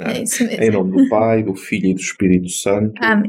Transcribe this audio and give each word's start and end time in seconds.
É 0.00 0.22
isso 0.22 0.44
mesmo. 0.44 0.62
Em 0.62 0.70
nome 0.70 0.96
do 0.96 1.08
Pai, 1.08 1.42
do 1.42 1.54
Filho 1.54 1.90
e 1.90 1.94
do 1.94 2.00
Espírito 2.00 2.48
Santo. 2.48 2.92
Amém. 3.02 3.28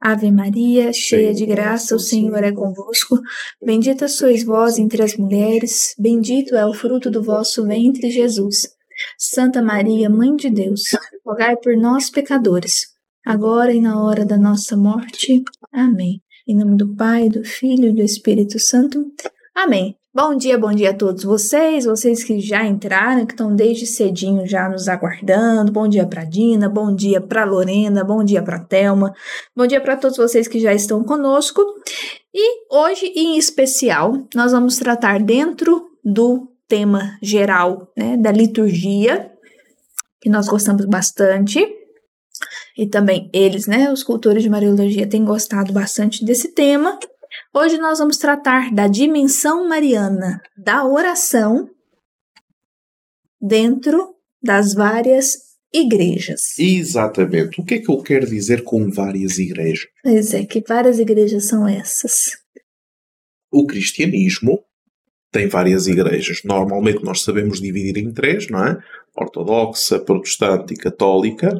Ave 0.00 0.30
Maria, 0.30 0.94
cheia 0.94 1.34
de 1.34 1.44
graça, 1.44 1.94
o 1.94 1.98
Senhor 1.98 2.42
é 2.42 2.50
convosco. 2.50 3.20
Bendita 3.62 4.08
sois 4.08 4.42
vós 4.42 4.78
entre 4.78 5.02
as 5.02 5.14
mulheres, 5.14 5.94
bendito 5.98 6.56
é 6.56 6.64
o 6.64 6.72
fruto 6.72 7.10
do 7.10 7.22
vosso 7.22 7.66
ventre, 7.66 8.10
Jesus. 8.10 8.66
Santa 9.18 9.62
Maria, 9.62 10.08
Mãe 10.08 10.34
de 10.34 10.48
Deus, 10.48 10.82
rogai 11.24 11.54
por 11.56 11.76
nós, 11.76 12.08
pecadores, 12.08 12.86
agora 13.26 13.74
e 13.74 13.80
na 13.80 14.02
hora 14.02 14.24
da 14.24 14.38
nossa 14.38 14.74
morte. 14.74 15.42
Amém. 15.70 16.22
Em 16.48 16.56
nome 16.56 16.76
do 16.78 16.96
Pai, 16.96 17.28
do 17.28 17.44
Filho 17.44 17.88
e 17.88 17.94
do 17.94 18.02
Espírito 18.02 18.58
Santo. 18.58 19.04
Amém. 19.54 19.99
Bom 20.12 20.36
dia, 20.36 20.58
bom 20.58 20.72
dia 20.72 20.90
a 20.90 20.94
todos 20.94 21.22
vocês, 21.22 21.84
vocês 21.84 22.24
que 22.24 22.40
já 22.40 22.66
entraram, 22.66 23.24
que 23.24 23.32
estão 23.32 23.54
desde 23.54 23.86
cedinho 23.86 24.44
já 24.44 24.68
nos 24.68 24.88
aguardando. 24.88 25.70
Bom 25.70 25.86
dia 25.86 26.04
para 26.04 26.24
Dina, 26.24 26.68
bom 26.68 26.92
dia 26.92 27.20
para 27.20 27.44
Lorena, 27.44 28.02
bom 28.02 28.24
dia 28.24 28.42
para 28.42 28.58
Telma. 28.58 29.14
Bom 29.54 29.68
dia 29.68 29.80
para 29.80 29.96
todos 29.96 30.16
vocês 30.16 30.48
que 30.48 30.58
já 30.58 30.74
estão 30.74 31.04
conosco. 31.04 31.62
E 32.34 32.74
hoje, 32.74 33.06
em 33.14 33.38
especial, 33.38 34.26
nós 34.34 34.50
vamos 34.50 34.78
tratar 34.78 35.22
dentro 35.22 35.88
do 36.04 36.48
tema 36.66 37.16
geral, 37.22 37.92
né, 37.96 38.16
da 38.16 38.32
liturgia, 38.32 39.30
que 40.20 40.28
nós 40.28 40.48
gostamos 40.48 40.86
bastante. 40.86 41.64
E 42.76 42.84
também 42.84 43.30
eles, 43.32 43.68
né, 43.68 43.92
os 43.92 44.02
cultores 44.02 44.42
de 44.42 44.50
Mariologia, 44.50 45.08
têm 45.08 45.24
gostado 45.24 45.72
bastante 45.72 46.24
desse 46.24 46.48
tema. 46.48 46.98
Hoje 47.54 47.78
nós 47.78 47.98
vamos 47.98 48.16
tratar 48.16 48.72
da 48.72 48.86
dimensão 48.86 49.68
mariana 49.68 50.40
da 50.56 50.84
oração 50.84 51.68
dentro 53.40 54.14
das 54.42 54.74
várias 54.74 55.50
igrejas. 55.72 56.58
Exatamente. 56.58 57.60
O 57.60 57.64
que 57.64 57.74
é 57.74 57.78
que 57.78 57.90
eu 57.90 58.02
quero 58.02 58.26
dizer 58.26 58.62
com 58.62 58.90
várias 58.90 59.38
igrejas? 59.38 59.86
Pois 60.02 60.34
é, 60.34 60.44
que 60.44 60.62
várias 60.66 60.98
igrejas 60.98 61.46
são 61.46 61.66
essas? 61.66 62.38
O 63.52 63.66
cristianismo 63.66 64.62
tem 65.32 65.48
várias 65.48 65.86
igrejas. 65.86 66.42
Normalmente 66.44 67.02
nós 67.04 67.22
sabemos 67.22 67.60
dividir 67.60 67.98
em 67.98 68.12
três, 68.12 68.48
não 68.48 68.64
é? 68.64 68.78
Ortodoxa, 69.16 69.98
protestante 69.98 70.74
e 70.74 70.76
católica 70.76 71.52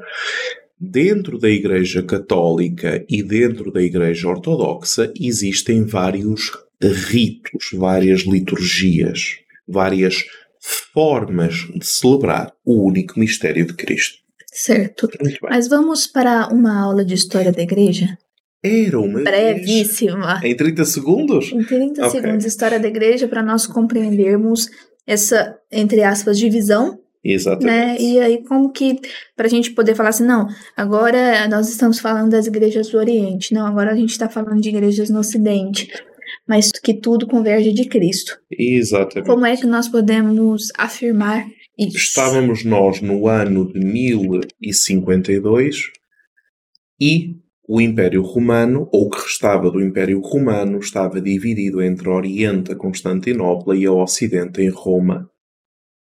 dentro 0.80 1.38
da 1.38 1.50
Igreja 1.50 2.02
Católica 2.02 3.04
e 3.08 3.22
dentro 3.22 3.70
da 3.70 3.82
Igreja 3.82 4.28
Ortodoxa 4.28 5.12
existem 5.20 5.84
vários 5.84 6.50
ritos, 6.82 7.68
várias 7.74 8.22
liturgias, 8.22 9.36
várias 9.68 10.24
formas 10.94 11.54
de 11.74 11.86
celebrar 11.86 12.52
o 12.64 12.86
único 12.86 13.20
mistério 13.20 13.66
de 13.66 13.74
Cristo. 13.74 14.18
Certo. 14.46 15.08
Mas 15.42 15.68
vamos 15.68 16.06
para 16.06 16.48
uma 16.48 16.82
aula 16.82 17.04
de 17.04 17.14
história 17.14 17.52
da 17.52 17.62
igreja? 17.62 18.18
Era 18.62 18.98
uma 19.00 19.22
brevíssima. 19.22 20.40
Em 20.42 20.56
30 20.56 20.84
segundos? 20.84 21.52
Em 21.52 21.62
30 21.62 22.06
okay. 22.06 22.20
segundos, 22.20 22.44
história 22.44 22.80
da 22.80 22.88
igreja, 22.88 23.28
para 23.28 23.42
nós 23.42 23.66
compreendermos 23.66 24.68
essa, 25.06 25.56
entre 25.70 26.02
aspas, 26.02 26.38
divisão 26.38 26.98
Exatamente. 27.24 27.66
Né? 27.66 27.96
E 28.00 28.18
aí, 28.18 28.42
como 28.44 28.72
que, 28.72 28.98
para 29.36 29.46
a 29.46 29.50
gente 29.50 29.72
poder 29.72 29.94
falar 29.94 30.08
assim, 30.08 30.24
não, 30.24 30.48
agora 30.76 31.46
nós 31.48 31.68
estamos 31.68 31.98
falando 31.98 32.30
das 32.30 32.46
igrejas 32.46 32.88
do 32.88 32.98
Oriente, 32.98 33.52
não, 33.52 33.66
agora 33.66 33.92
a 33.92 33.96
gente 33.96 34.10
está 34.10 34.28
falando 34.28 34.60
de 34.60 34.70
igrejas 34.70 35.10
no 35.10 35.18
Ocidente, 35.18 35.88
mas 36.48 36.70
que 36.70 36.94
tudo 36.94 37.26
converge 37.26 37.72
de 37.72 37.86
Cristo. 37.86 38.38
Exatamente. 38.50 39.28
Como 39.28 39.44
é 39.44 39.56
que 39.56 39.66
nós 39.66 39.88
podemos 39.88 40.68
afirmar 40.78 41.46
isso? 41.78 41.96
Estávamos 41.96 42.64
nós 42.64 43.00
no 43.00 43.28
ano 43.28 43.70
de 43.70 43.80
1052 43.80 45.76
e 47.00 47.36
o 47.72 47.80
Império 47.80 48.22
Romano, 48.22 48.88
ou 48.92 49.06
o 49.06 49.10
que 49.10 49.20
restava 49.20 49.70
do 49.70 49.80
Império 49.80 50.20
Romano, 50.20 50.78
estava 50.80 51.20
dividido 51.20 51.80
entre 51.80 52.08
o 52.08 52.12
Oriente, 52.12 52.72
a 52.72 52.76
Constantinopla, 52.76 53.76
e 53.76 53.86
o 53.86 54.02
Ocidente, 54.02 54.60
em 54.60 54.70
Roma. 54.70 55.29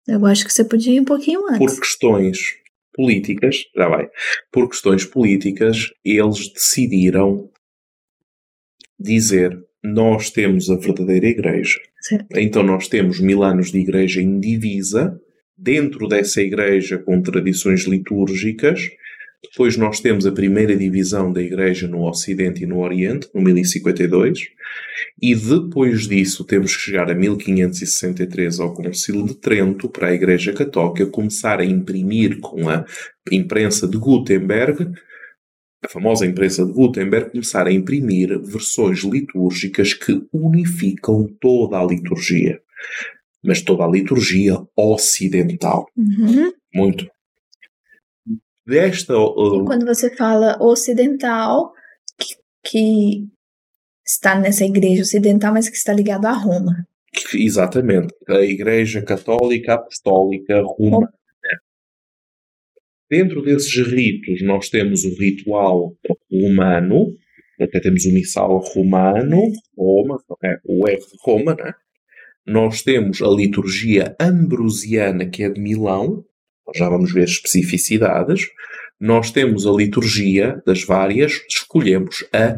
Eu 0.06 0.25
acho 0.26 0.44
que 0.44 0.53
você 0.53 0.65
podia 0.65 0.94
ir 0.94 1.00
um 1.00 1.04
pouquinho 1.04 1.47
antes. 1.47 1.59
Por 1.59 1.81
questões 1.81 2.38
políticas, 2.92 3.56
já 3.76 3.88
vai, 3.88 4.09
por 4.53 4.69
questões 4.69 5.04
políticas, 5.04 5.91
eles 6.04 6.53
decidiram 6.53 7.50
dizer 8.98 9.59
nós 9.82 10.31
temos 10.31 10.70
a 10.70 10.76
verdadeira 10.76 11.26
igreja. 11.26 11.78
Certo. 12.00 12.38
Então 12.38 12.62
nós 12.62 12.88
temos 12.88 13.20
mil 13.20 13.43
anos 13.43 13.70
de 13.70 13.78
igreja 13.78 14.22
indivisa, 14.22 15.20
dentro 15.56 16.09
dessa 16.09 16.41
igreja 16.41 16.98
com 16.98 17.20
tradições 17.20 17.84
litúrgicas, 17.84 18.81
depois 19.50 19.77
nós 19.77 20.00
temos 20.00 20.27
a 20.27 20.32
primeira 20.32 20.75
divisão 20.75 21.32
da 21.32 21.43
Igreja 21.43 21.87
no 21.87 22.09
Ocidente 22.09 22.62
e 22.62 22.66
no 22.66 22.81
Oriente, 22.81 23.28
no 23.34 23.43
1052, 23.43 24.49
e 25.21 25.34
depois 25.34 26.09
disso 26.09 26.44
temos 26.44 26.75
que 26.75 26.82
chegar 26.82 27.10
a 27.10 27.15
1563 27.15 28.60
ao 28.60 28.75
Concílio 28.75 29.25
de 29.25 29.34
Trento 29.34 29.88
para 29.88 30.09
a 30.09 30.15
Igreja 30.15 30.53
Católica 30.53 31.06
começar 31.06 31.60
a 31.60 31.65
imprimir 31.65 32.41
com 32.41 32.69
a 32.69 32.84
imprensa 33.31 33.87
de 33.87 33.99
Gutenberg, 33.99 34.91
a 35.84 35.88
famosa 35.88 36.26
imprensa 36.26 36.65
de 36.65 36.72
Gutenberg, 36.72 37.31
começar 37.31 37.66
a 37.66 37.72
imprimir 37.72 38.41
versões 38.41 39.00
litúrgicas 39.00 39.93
que 39.93 40.22
unificam 40.32 41.28
toda 41.38 41.78
a 41.78 41.84
liturgia. 41.84 42.61
Mas 43.43 43.61
toda 43.61 43.84
a 43.84 43.88
liturgia 43.88 44.59
ocidental. 44.75 45.87
Uhum. 45.94 46.50
Muito 46.75 47.06
desta. 48.66 49.16
Uh, 49.16 49.64
quando 49.64 49.86
você 49.86 50.14
fala 50.14 50.56
ocidental, 50.60 51.72
que, 52.19 52.36
que, 52.64 53.28
está 54.06 54.38
nessa 54.38 54.64
igreja 54.64 55.02
ocidental, 55.02 55.52
mas 55.52 55.69
que 55.69 55.76
está 55.76 55.92
ligado 55.92 56.26
a 56.26 56.32
Roma. 56.32 56.86
Exatamente. 57.32 58.14
A 58.28 58.41
Igreja 58.41 59.02
Católica 59.02 59.75
Apostólica 59.75 60.60
Romana. 60.62 61.12
Dentro 63.08 63.42
desses 63.42 63.76
ritos, 63.86 64.42
nós 64.42 64.69
temos 64.69 65.04
o 65.04 65.14
ritual 65.14 65.94
romano, 66.31 67.14
até 67.60 67.78
temos 67.78 68.04
o 68.06 68.12
missal 68.12 68.58
romano, 68.58 69.41
Roma, 69.78 70.19
é, 70.42 70.56
o 70.64 70.88
R 70.88 70.98
de 70.98 71.16
Roma, 71.22 71.54
né? 71.54 71.72
Nós 72.46 72.82
temos 72.82 73.22
a 73.22 73.28
liturgia 73.28 74.16
ambrosiana, 74.20 75.28
que 75.28 75.44
é 75.44 75.48
de 75.48 75.60
Milão, 75.60 76.25
já 76.75 76.88
vamos 76.88 77.12
ver 77.12 77.25
especificidades. 77.25 78.48
Nós 79.00 79.30
temos 79.30 79.66
a 79.66 79.72
liturgia 79.72 80.62
das 80.66 80.82
várias, 80.84 81.41
escolhemos 81.48 82.25
a 82.32 82.56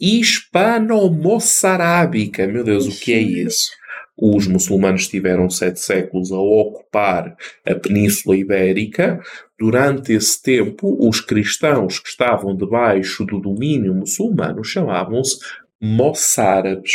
hispano-moçarábica. 0.00 2.46
Meu 2.46 2.62
Deus, 2.64 2.86
o 2.86 3.00
que 3.00 3.12
é 3.12 3.18
isso? 3.18 3.70
Os 4.18 4.46
muçulmanos 4.46 5.08
tiveram 5.08 5.50
sete 5.50 5.78
séculos 5.80 6.32
a 6.32 6.38
ocupar 6.38 7.36
a 7.66 7.74
Península 7.74 8.34
Ibérica. 8.36 9.20
Durante 9.58 10.14
esse 10.14 10.42
tempo, 10.42 10.96
os 11.06 11.20
cristãos 11.20 11.98
que 11.98 12.08
estavam 12.08 12.56
debaixo 12.56 13.26
do 13.26 13.38
domínio 13.38 13.94
muçulmano 13.94 14.64
chamavam-se 14.64 15.36
moçárabes. 15.80 16.92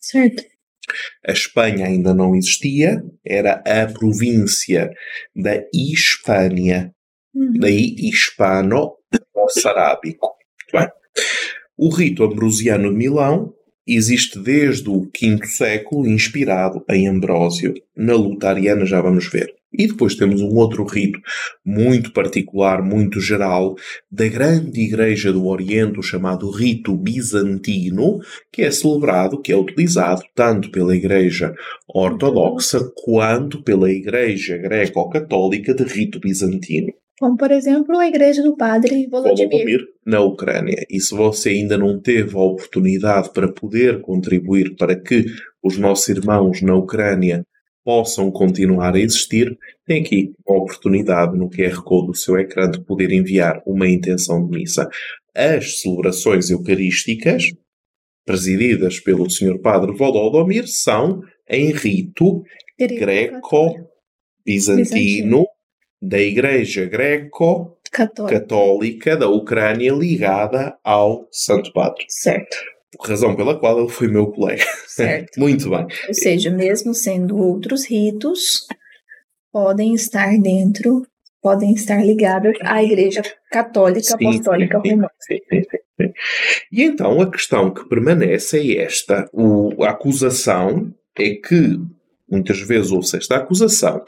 Certo. 0.00 0.42
A 1.26 1.32
Espanha 1.32 1.86
ainda 1.86 2.14
não 2.14 2.34
existia, 2.34 3.02
era 3.24 3.62
a 3.66 3.86
província 3.92 4.90
da 5.34 5.62
Hispânia. 5.74 6.92
Uhum. 7.34 7.58
Daí 7.58 7.94
hispano-moçarábico. 7.98 10.36
O 11.76 11.90
rito 11.90 12.22
ambrosiano 12.24 12.90
de 12.90 12.96
Milão 12.96 13.52
existe 13.86 14.38
desde 14.38 14.88
o 14.88 15.02
V 15.02 15.46
século, 15.46 16.08
inspirado 16.08 16.82
em 16.88 17.06
Ambrósio. 17.06 17.74
Na 17.94 18.14
Lutariana 18.14 18.86
já 18.86 18.98
vamos 19.00 19.30
ver. 19.30 19.54
E 19.72 19.86
depois 19.86 20.14
temos 20.14 20.40
um 20.40 20.54
outro 20.54 20.84
rito 20.84 21.20
muito 21.64 22.12
particular, 22.12 22.82
muito 22.82 23.20
geral, 23.20 23.76
da 24.10 24.26
grande 24.28 24.80
Igreja 24.80 25.32
do 25.32 25.46
Oriente, 25.46 25.98
o 25.98 26.02
chamado 26.02 26.50
rito 26.50 26.94
bizantino, 26.94 28.18
que 28.52 28.62
é 28.62 28.70
celebrado, 28.70 29.40
que 29.40 29.52
é 29.52 29.56
utilizado 29.56 30.22
tanto 30.34 30.70
pela 30.70 30.96
Igreja 30.96 31.54
Ortodoxa 31.88 32.80
quanto 32.94 33.62
pela 33.62 33.90
Igreja 33.90 34.56
Greco-Católica 34.56 35.74
de 35.74 35.84
rito 35.84 36.20
bizantino. 36.20 36.92
Como, 37.18 37.36
por 37.36 37.50
exemplo, 37.50 37.98
a 37.98 38.06
igreja 38.06 38.42
do 38.42 38.56
padre 38.56 39.06
Volodymyr. 39.06 39.48
Volodymyr. 39.48 39.86
Na 40.04 40.20
Ucrânia. 40.20 40.84
E 40.90 41.00
se 41.00 41.14
você 41.14 41.48
ainda 41.48 41.78
não 41.78 41.98
teve 41.98 42.36
a 42.36 42.40
oportunidade 42.40 43.32
para 43.32 43.50
poder 43.50 44.02
contribuir 44.02 44.76
para 44.76 44.94
que 44.94 45.24
os 45.62 45.78
nossos 45.78 46.08
irmãos 46.08 46.60
na 46.60 46.74
Ucrânia 46.74 47.42
possam 47.86 48.30
continuar 48.32 48.96
a 48.96 48.98
existir, 48.98 49.56
tem 49.86 50.02
aqui 50.02 50.34
uma 50.44 50.58
oportunidade 50.58 51.38
no 51.38 51.48
QR 51.48 51.84
Code 51.84 52.08
do 52.08 52.16
seu 52.16 52.36
ecrã 52.36 52.68
de 52.68 52.84
poder 52.84 53.12
enviar 53.12 53.62
uma 53.64 53.88
intenção 53.88 54.44
de 54.44 54.58
missa. 54.58 54.90
As 55.32 55.82
celebrações 55.82 56.50
eucarísticas, 56.50 57.44
presididas 58.26 58.98
pelo 58.98 59.30
Sr. 59.30 59.60
Padre 59.60 59.96
Volodymyr, 59.96 60.66
são 60.66 61.22
em 61.48 61.70
rito 61.70 62.42
greco-bizantino 62.76 65.46
da 66.02 66.18
Igreja 66.18 66.86
Greco-Católica 66.86 68.40
Católica. 68.40 69.16
da 69.16 69.28
Ucrânia 69.28 69.92
ligada 69.92 70.76
ao 70.82 71.28
Santo 71.30 71.72
Padre. 71.72 72.04
Certo, 72.08 72.56
Razão 73.04 73.34
pela 73.36 73.58
qual 73.58 73.78
ele 73.80 73.88
foi 73.88 74.08
meu 74.08 74.26
colega. 74.28 74.64
certo. 74.86 75.36
Muito 75.40 75.68
bem. 75.70 75.86
Ou 76.08 76.14
seja, 76.14 76.50
mesmo 76.50 76.94
sendo 76.94 77.36
outros 77.36 77.86
ritos, 77.86 78.66
podem 79.52 79.94
estar 79.94 80.36
dentro, 80.40 81.06
podem 81.42 81.72
estar 81.72 82.04
ligados 82.04 82.52
à 82.62 82.82
Igreja 82.82 83.22
Católica 83.50 84.00
Sim, 84.18 84.26
Apostólica 84.26 84.80
sim, 84.82 84.90
Romana. 84.90 85.10
sim, 85.20 85.38
sim, 85.48 85.62
sim. 85.62 86.12
E 86.72 86.82
então 86.82 87.20
a 87.20 87.30
questão 87.30 87.70
que 87.72 87.88
permanece 87.88 88.58
é 88.76 88.82
esta: 88.84 89.28
O- 89.32 89.82
a 89.84 89.90
acusação 89.90 90.92
é 91.18 91.30
que 91.34 91.78
muitas 92.30 92.60
vezes 92.60 92.90
ouve-se 92.90 93.16
esta 93.16 93.36
acusação 93.36 94.02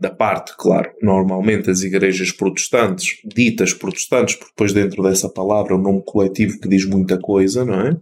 da 0.00 0.10
parte, 0.10 0.52
claro, 0.56 0.90
normalmente 1.00 1.66
das 1.66 1.82
igrejas 1.82 2.32
protestantes, 2.32 3.18
ditas 3.24 3.72
protestantes, 3.72 4.34
porque 4.34 4.50
depois 4.50 4.72
dentro 4.72 5.02
dessa 5.02 5.28
palavra 5.28 5.74
é 5.74 5.76
um 5.76 5.82
nome 5.82 6.02
coletivo 6.04 6.60
que 6.60 6.68
diz 6.68 6.84
muita 6.84 7.18
coisa, 7.18 7.64
não 7.64 7.80
é? 7.80 7.96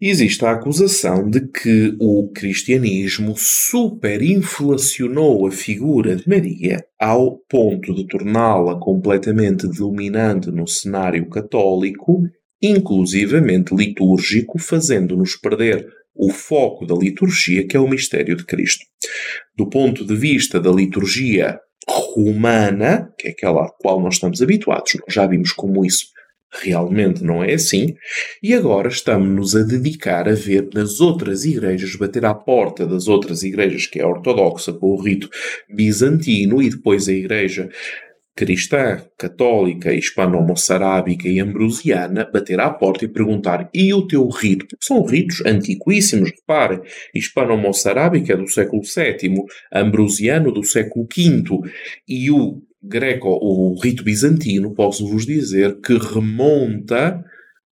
Existe 0.00 0.44
a 0.44 0.50
acusação 0.50 1.30
de 1.30 1.48
que 1.48 1.96
o 1.98 2.28
cristianismo 2.28 3.34
superinflacionou 3.36 5.46
a 5.46 5.50
figura 5.50 6.16
de 6.16 6.28
Maria 6.28 6.84
ao 7.00 7.38
ponto 7.48 7.94
de 7.94 8.06
torná-la 8.06 8.78
completamente 8.78 9.66
dominante 9.66 10.50
no 10.50 10.66
cenário 10.66 11.26
católico, 11.30 12.22
inclusivamente 12.60 13.74
litúrgico, 13.74 14.58
fazendo-nos 14.58 15.36
perder 15.36 15.86
o 16.14 16.30
foco 16.30 16.86
da 16.86 16.94
liturgia, 16.94 17.66
que 17.66 17.76
é 17.76 17.80
o 17.80 17.88
mistério 17.88 18.36
de 18.36 18.44
Cristo. 18.44 18.84
Do 19.56 19.68
ponto 19.68 20.04
de 20.04 20.14
vista 20.14 20.60
da 20.60 20.70
liturgia 20.70 21.58
romana, 21.88 23.12
que 23.18 23.28
é 23.28 23.30
aquela 23.30 23.66
à 23.66 23.68
qual 23.68 24.00
nós 24.00 24.14
estamos 24.14 24.40
habituados, 24.40 24.94
nós 24.94 25.12
já 25.12 25.26
vimos 25.26 25.52
como 25.52 25.84
isso 25.84 26.06
realmente 26.62 27.24
não 27.24 27.42
é 27.42 27.54
assim, 27.54 27.96
e 28.40 28.54
agora 28.54 28.88
estamos-nos 28.88 29.56
a 29.56 29.62
dedicar 29.62 30.28
a 30.28 30.34
ver 30.34 30.68
nas 30.72 31.00
outras 31.00 31.44
igrejas, 31.44 31.96
bater 31.96 32.24
à 32.24 32.32
porta 32.32 32.86
das 32.86 33.08
outras 33.08 33.42
igrejas, 33.42 33.86
que 33.86 33.98
é 33.98 34.04
a 34.04 34.08
ortodoxa, 34.08 34.72
com 34.72 34.86
o 34.86 35.02
rito 35.02 35.28
bizantino, 35.68 36.62
e 36.62 36.70
depois 36.70 37.08
a 37.08 37.12
igreja 37.12 37.68
cristã, 38.34 39.00
católica, 39.16 39.92
hispano-moçarábica 39.92 41.28
e 41.28 41.38
ambrosiana, 41.40 42.28
bater 42.30 42.58
à 42.60 42.70
porta 42.70 43.04
e 43.04 43.08
perguntar: 43.08 43.68
e 43.72 43.92
o 43.94 44.06
teu 44.06 44.28
rito? 44.28 44.76
São 44.80 45.04
ritos 45.04 45.42
antiquíssimos, 45.46 46.30
reparem. 46.30 46.80
Hispano-moçarábica 47.14 48.36
do 48.36 48.48
século 48.48 48.82
VII, 48.82 49.44
ambrosiano 49.72 50.50
do 50.50 50.64
século 50.64 51.06
V, 51.14 51.44
e 52.08 52.30
o 52.30 52.60
greco, 52.82 53.28
o 53.28 53.78
rito 53.80 54.04
bizantino, 54.04 54.74
posso-vos 54.74 55.24
dizer 55.24 55.80
que 55.80 55.96
remonta 55.96 57.24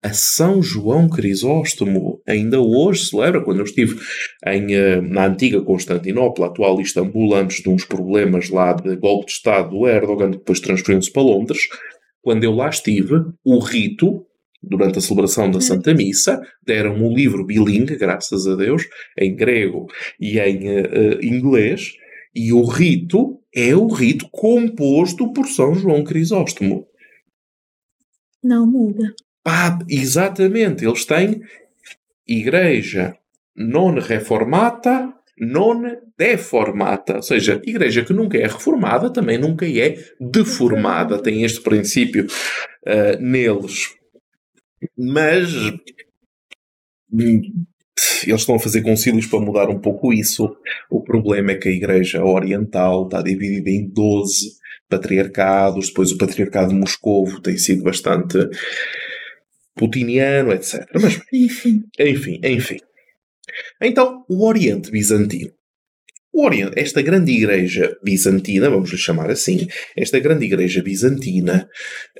a 0.01 0.13
São 0.13 0.61
João 0.61 1.09
Crisóstomo. 1.09 2.21
Ainda 2.27 2.59
hoje 2.59 3.05
celebra, 3.05 3.43
quando 3.43 3.59
eu 3.59 3.65
estive 3.65 3.99
em, 4.45 4.73
eh, 4.73 5.01
na 5.01 5.27
antiga 5.27 5.61
Constantinopla, 5.61 6.47
atual 6.47 6.79
Istambul, 6.79 7.35
antes 7.35 7.61
de 7.61 7.69
uns 7.69 7.83
problemas 7.83 8.49
lá 8.49 8.73
de 8.73 8.95
golpe 8.95 9.27
de 9.27 9.33
Estado 9.33 9.71
do 9.71 9.87
Erdogan, 9.87 10.31
depois 10.31 10.59
transferiram-se 10.59 11.11
para 11.11 11.21
Londres, 11.21 11.67
quando 12.21 12.43
eu 12.43 12.53
lá 12.53 12.69
estive, 12.69 13.15
o 13.43 13.59
rito, 13.59 14.25
durante 14.61 14.99
a 14.99 15.01
celebração 15.01 15.51
da 15.51 15.61
Santa 15.61 15.93
Missa, 15.93 16.41
deram 16.65 16.95
um 16.95 17.13
livro 17.13 17.45
bilingue, 17.45 17.97
graças 17.97 18.47
a 18.47 18.55
Deus, 18.55 18.83
em 19.17 19.35
grego 19.35 19.87
e 20.19 20.39
em 20.39 20.67
eh, 20.67 21.19
inglês, 21.23 21.93
e 22.33 22.53
o 22.53 22.63
rito 22.63 23.39
é 23.53 23.75
o 23.75 23.87
rito 23.87 24.29
composto 24.31 25.33
por 25.33 25.47
São 25.47 25.73
João 25.73 26.03
Crisóstomo. 26.03 26.87
Não 28.41 28.65
muda. 28.65 29.13
Ah, 29.51 29.79
exatamente, 29.89 30.85
eles 30.85 31.05
têm 31.05 31.41
igreja 32.27 33.17
non 33.55 33.99
reformata, 33.99 35.11
non 35.39 35.81
deformata. 36.15 37.15
Ou 37.15 37.23
seja, 37.23 37.59
igreja 37.65 38.05
que 38.05 38.13
nunca 38.13 38.37
é 38.37 38.43
reformada 38.45 39.11
também 39.11 39.39
nunca 39.39 39.65
é 39.65 39.97
deformada. 40.19 41.17
Tem 41.17 41.43
este 41.43 41.61
princípio 41.61 42.27
ah, 42.85 43.17
neles. 43.19 43.89
Mas 44.95 45.49
eles 47.11 48.41
estão 48.41 48.55
a 48.55 48.59
fazer 48.59 48.83
concílios 48.83 49.25
para 49.25 49.39
mudar 49.39 49.67
um 49.67 49.79
pouco 49.79 50.13
isso. 50.13 50.55
O 50.91 51.01
problema 51.01 51.53
é 51.53 51.55
que 51.55 51.69
a 51.69 51.71
Igreja 51.71 52.23
Oriental 52.23 53.05
está 53.05 53.19
dividida 53.23 53.71
em 53.71 53.89
12 53.89 54.59
patriarcados, 54.87 55.87
depois 55.87 56.11
o 56.11 56.17
patriarcado 56.17 56.69
de 56.69 56.79
Moscovo 56.79 57.41
tem 57.41 57.57
sido 57.57 57.83
bastante 57.83 58.37
putiniano, 59.79 60.51
etc. 60.51 60.85
Mas, 61.01 61.21
Enfim, 61.31 61.83
enfim, 61.97 62.41
enfim. 62.43 62.77
Então, 63.81 64.25
o 64.29 64.45
Oriente 64.45 64.91
Bizantino. 64.91 65.51
O 66.31 66.45
Oriente, 66.45 66.73
esta 66.75 67.01
grande 67.01 67.31
igreja 67.31 67.97
bizantina, 68.03 68.69
vamos 68.69 68.91
lhe 68.91 68.97
chamar 68.97 69.31
assim, 69.31 69.67
esta 69.97 70.19
grande 70.19 70.45
igreja 70.45 70.83
bizantina, 70.83 71.67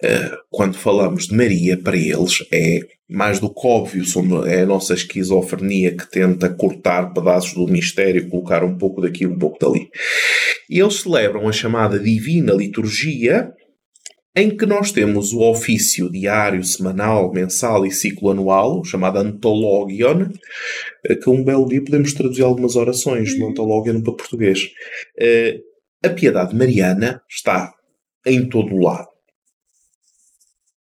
eh, 0.01 0.31
quando 0.49 0.77
falamos 0.77 1.27
de 1.27 1.35
Maria, 1.35 1.77
para 1.77 1.95
eles 1.95 2.43
é 2.51 2.79
mais 3.07 3.39
do 3.39 3.53
que 3.53 3.67
óbvio, 3.67 4.03
é 4.47 4.61
a 4.61 4.65
nossa 4.65 4.95
esquizofrenia 4.95 5.95
que 5.95 6.09
tenta 6.09 6.49
cortar 6.49 7.13
pedaços 7.13 7.53
do 7.53 7.67
mistério, 7.67 8.27
colocar 8.29 8.63
um 8.63 8.77
pouco 8.77 9.01
daqui, 9.01 9.27
um 9.27 9.37
pouco 9.37 9.59
dali. 9.59 9.89
E 10.69 10.79
eles 10.79 11.01
celebram 11.01 11.47
a 11.47 11.51
chamada 11.51 11.99
Divina 11.99 12.53
Liturgia, 12.53 13.51
em 14.35 14.55
que 14.55 14.65
nós 14.65 14.91
temos 14.91 15.33
o 15.33 15.41
ofício 15.41 16.09
diário, 16.11 16.63
semanal, 16.63 17.31
mensal 17.33 17.85
e 17.85 17.91
ciclo 17.91 18.29
anual, 18.29 18.83
chamado 18.83 19.17
Antologion, 19.19 20.27
eh, 21.05 21.15
que 21.15 21.29
um 21.29 21.43
belo 21.43 21.67
dia 21.67 21.83
podemos 21.83 22.13
traduzir 22.13 22.43
algumas 22.43 22.75
orações 22.75 23.37
do 23.37 23.47
Antologion 23.47 24.01
para 24.01 24.13
português. 24.13 24.69
Eh, 25.19 25.59
A 26.01 26.09
piedade 26.09 26.55
mariana 26.55 27.21
está 27.29 27.73
em 28.25 28.47
todo 28.47 28.73
o 28.73 28.81
lado. 28.81 29.09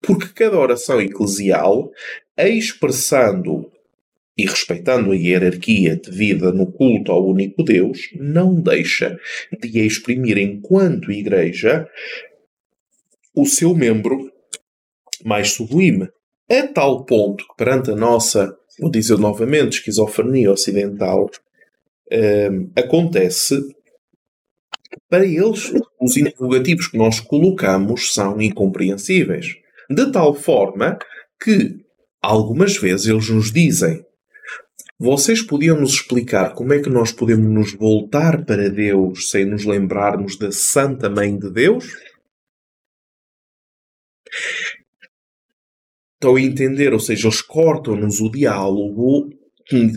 Porque 0.02 0.28
cada 0.28 0.60
oração 0.60 1.02
eclesial, 1.02 1.90
expressando 2.38 3.72
e 4.38 4.46
respeitando 4.46 5.12
a 5.12 5.16
hierarquia 5.16 5.96
devida 5.96 6.52
no 6.52 6.72
culto 6.72 7.12
ao 7.12 7.28
único 7.28 7.64
Deus, 7.64 7.98
não 8.14 8.54
deixa 8.62 9.18
de 9.60 9.80
exprimir 9.80 10.38
enquanto 10.38 11.12
igreja 11.12 11.88
o 13.38 13.46
seu 13.46 13.76
membro 13.76 14.32
mais 15.24 15.52
sublime. 15.52 16.10
A 16.50 16.68
tal 16.68 17.06
ponto 17.06 17.46
que 17.48 17.56
perante 17.58 17.92
a 17.92 17.96
nossa, 17.96 18.56
vou 18.80 18.90
dizer 18.90 19.18
novamente, 19.18 19.78
esquizofrenia 19.78 20.52
ocidental, 20.52 21.30
hum, 22.12 22.72
acontece 22.76 23.62
que 24.90 24.98
para 25.10 25.26
eles 25.26 25.74
os 26.02 26.18
interrogativos 26.18 26.88
que 26.88 26.98
nós 26.98 27.20
colocamos 27.20 28.14
são 28.14 28.42
incompreensíveis. 28.42 29.56
De 29.90 30.12
tal 30.12 30.34
forma 30.34 30.98
que 31.42 31.76
algumas 32.22 32.78
vezes 32.78 33.08
eles 33.08 33.30
nos 33.30 33.52
dizem 33.52 34.06
vocês 35.00 35.44
podiam 35.44 35.80
nos 35.80 35.94
explicar 35.94 36.56
como 36.56 36.74
é 36.74 36.80
que 36.80 36.90
nós 36.90 37.12
podemos 37.12 37.48
nos 37.48 37.74
voltar 37.74 38.44
para 38.46 38.68
Deus 38.68 39.30
sem 39.30 39.46
nos 39.46 39.64
lembrarmos 39.64 40.40
da 40.40 40.52
Santa 40.52 41.08
Mãe 41.08 41.38
de 41.38 41.52
Deus? 41.52 41.86
Estão 46.18 46.36
a 46.36 46.42
entender? 46.42 46.94
Ou 46.94 47.00
seja, 47.00 47.28
eles 47.28 47.42
cortam-nos 47.42 48.20
o 48.20 48.32
diálogo, 48.32 49.30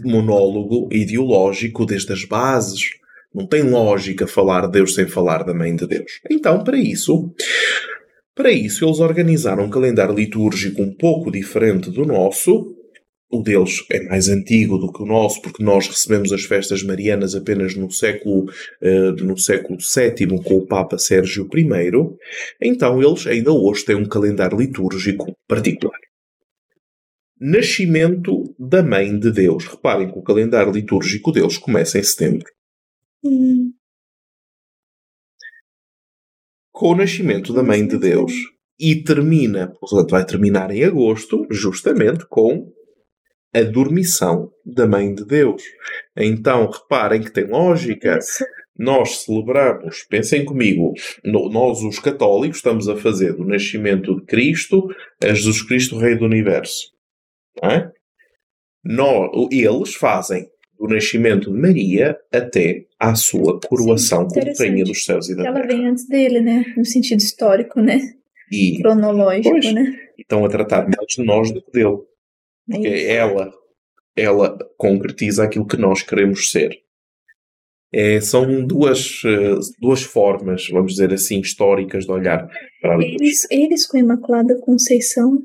monólogo 0.04 0.86
ideológico 0.92 1.86
desde 1.86 2.12
as 2.12 2.26
bases. 2.26 2.90
Não 3.34 3.46
tem 3.46 3.62
lógica 3.62 4.26
falar 4.26 4.66
de 4.66 4.72
Deus 4.72 4.94
sem 4.94 5.06
falar 5.06 5.44
da 5.44 5.54
Mãe 5.54 5.74
de 5.74 5.86
Deus. 5.86 6.20
Então, 6.30 6.62
para 6.62 6.76
isso, 6.76 7.32
para 8.34 8.52
isso, 8.52 8.84
eles 8.84 9.00
organizaram 9.00 9.64
um 9.64 9.70
calendário 9.70 10.14
litúrgico 10.14 10.82
um 10.82 10.94
pouco 10.94 11.30
diferente 11.30 11.90
do 11.90 12.04
nosso. 12.04 12.76
O 13.32 13.42
deles 13.42 13.84
é 13.90 14.02
mais 14.02 14.28
antigo 14.28 14.76
do 14.76 14.92
que 14.92 15.02
o 15.02 15.06
nosso, 15.06 15.40
porque 15.40 15.62
nós 15.62 15.86
recebemos 15.86 16.32
as 16.32 16.42
festas 16.42 16.82
marianas 16.82 17.34
apenas 17.34 17.76
no 17.76 17.90
século, 17.90 18.44
eh, 18.82 19.12
no 19.22 19.38
século 19.38 19.78
VII 19.78 20.42
com 20.42 20.56
o 20.56 20.66
Papa 20.66 20.98
Sérgio 20.98 21.48
I. 21.54 21.92
Então, 22.60 23.00
eles 23.00 23.26
ainda 23.26 23.52
hoje 23.52 23.84
têm 23.86 23.94
um 23.94 24.08
calendário 24.08 24.58
litúrgico 24.58 25.32
particular. 25.48 26.09
Nascimento 27.40 28.54
da 28.58 28.82
Mãe 28.82 29.18
de 29.18 29.32
Deus. 29.32 29.66
Reparem 29.66 30.12
que 30.12 30.18
o 30.18 30.22
calendário 30.22 30.70
litúrgico 30.72 31.32
deles 31.32 31.56
começa 31.56 31.98
em 31.98 32.02
setembro. 32.02 32.46
hum, 33.24 33.72
com 36.70 36.92
o 36.92 36.96
nascimento 36.96 37.52
da 37.52 37.62
Mãe 37.62 37.86
de 37.86 37.98
Deus 37.98 38.32
e 38.78 39.02
termina, 39.02 39.68
portanto, 39.80 40.10
vai 40.10 40.24
terminar 40.24 40.70
em 40.70 40.82
agosto, 40.82 41.46
justamente 41.50 42.26
com 42.26 42.72
a 43.54 43.62
dormição 43.62 44.50
da 44.64 44.86
Mãe 44.86 45.14
de 45.14 45.26
Deus. 45.26 45.62
Então, 46.16 46.70
reparem 46.70 47.22
que 47.22 47.32
tem 47.32 47.46
lógica. 47.46 48.18
nós 48.78 49.24
celebramos, 49.24 50.04
pensem 50.08 50.42
comigo, 50.42 50.94
nós 51.22 51.82
os 51.82 51.98
católicos 51.98 52.56
estamos 52.56 52.88
a 52.88 52.96
fazer 52.96 53.34
do 53.34 53.44
nascimento 53.44 54.16
de 54.16 54.24
Cristo 54.24 54.88
a 55.22 55.34
Jesus 55.34 55.60
Cristo, 55.60 55.98
Rei 55.98 56.16
do 56.16 56.24
Universo. 56.24 56.90
Não 57.62 57.70
é? 57.70 57.92
Nós, 58.84 59.30
eles 59.50 59.94
fazem 59.94 60.48
do 60.78 60.88
nascimento 60.88 61.52
de 61.52 61.60
Maria 61.60 62.18
até 62.32 62.86
à 62.98 63.14
sua 63.14 63.60
coroação 63.60 64.28
Sim, 64.30 64.40
como 64.40 64.52
Rainha 64.58 64.84
dos 64.84 65.04
Céus 65.04 65.28
e 65.28 65.36
da 65.36 65.46
Ela 65.46 65.60
Terra. 65.60 65.68
vem 65.68 65.86
antes 65.86 66.08
dele, 66.08 66.40
né? 66.40 66.64
No 66.76 66.84
sentido 66.84 67.20
histórico, 67.20 67.80
né? 67.80 68.00
E, 68.50 68.78
Cronológico, 68.80 69.50
pois, 69.50 69.72
né? 69.72 69.92
Estão 70.18 70.44
a 70.44 70.48
tratar 70.48 70.84
mais 70.84 71.06
de 71.14 71.22
nós 71.22 71.52
do 71.52 71.62
que 71.62 71.70
dele. 71.70 71.98
Porque 72.66 72.88
é 72.88 73.14
ela, 73.14 73.52
ela 74.16 74.58
concretiza 74.76 75.44
aquilo 75.44 75.66
que 75.66 75.76
nós 75.76 76.02
queremos 76.02 76.50
ser. 76.50 76.80
É, 77.92 78.20
são 78.20 78.64
duas, 78.64 79.20
eh, 79.24 79.58
duas 79.80 80.02
formas, 80.02 80.68
vamos 80.68 80.92
dizer 80.92 81.12
assim, 81.12 81.40
históricas 81.40 82.04
de 82.04 82.12
olhar 82.12 82.48
para 82.80 82.96
a. 82.96 83.02
Eles, 83.02 83.46
eles 83.50 83.86
com 83.86 83.96
a 83.96 84.00
Imaculada 84.00 84.56
Conceição. 84.60 85.42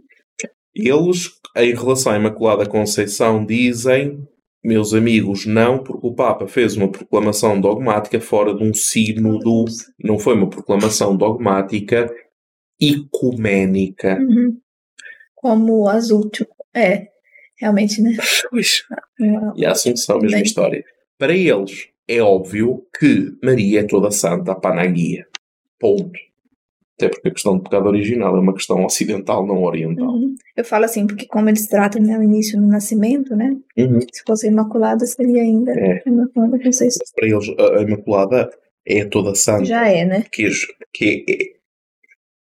Eles, 0.75 1.31
em 1.55 1.73
relação 1.73 2.11
à 2.11 2.17
Imaculada 2.17 2.65
Conceição, 2.67 3.45
dizem, 3.45 4.27
meus 4.63 4.93
amigos, 4.93 5.45
não, 5.45 5.81
porque 5.81 6.05
o 6.05 6.13
Papa 6.13 6.47
fez 6.47 6.75
uma 6.75 6.91
proclamação 6.91 7.61
dogmática 7.61 8.19
fora 8.19 8.53
de 8.53 8.63
um 8.63 8.73
sínodo, 8.73 9.65
não 10.03 10.19
foi 10.19 10.33
uma 10.35 10.49
proclamação 10.49 11.15
dogmática 11.15 12.13
ecuménica. 12.81 14.17
Uhum. 14.19 14.57
Como 15.33 15.87
as 15.87 16.09
últimas. 16.09 16.53
É, 16.73 17.07
realmente, 17.57 18.01
né? 18.01 18.17
Pois. 18.49 18.83
E 19.55 19.65
a 19.65 19.71
Assunção, 19.71 20.19
mesma 20.19 20.41
história. 20.41 20.83
Para 21.17 21.33
eles, 21.33 21.87
é 22.07 22.21
óbvio 22.21 22.85
que 22.99 23.33
Maria 23.41 23.79
é 23.79 23.83
toda 23.83 24.11
santa, 24.11 24.51
a 24.51 24.55
panagia. 24.55 25.25
Ponto. 25.79 26.19
Até 26.97 27.09
porque 27.09 27.27
a 27.27 27.31
questão 27.31 27.57
do 27.57 27.63
pecado 27.63 27.87
original 27.87 28.35
é 28.37 28.39
uma 28.39 28.53
questão 28.53 28.85
ocidental, 28.85 29.45
não 29.45 29.63
oriental. 29.63 30.07
Uhum. 30.07 30.33
Eu 30.55 30.63
falo 30.63 30.85
assim, 30.85 31.05
porque 31.05 31.27
como 31.27 31.49
eles 31.49 31.67
tratam 31.67 32.01
né, 32.01 32.17
o 32.17 32.23
início 32.23 32.59
no 32.59 32.67
nascimento, 32.67 33.35
né? 33.35 33.55
Uhum. 33.77 33.99
Se 33.99 34.23
fosse 34.25 34.47
Imaculada, 34.47 35.05
seria 35.05 35.41
ainda 35.41 35.73
é. 35.73 36.01
Imaculada 36.05 36.57
Conceição. 36.57 37.05
Para 37.13 37.27
eles, 37.27 37.49
a 37.59 37.81
Imaculada 37.81 38.49
é 38.87 39.03
toda 39.05 39.35
santa. 39.35 39.65
Já 39.65 39.89
é, 39.89 40.05
né? 40.05 40.23
Que, 40.31 40.49
que 40.93 41.54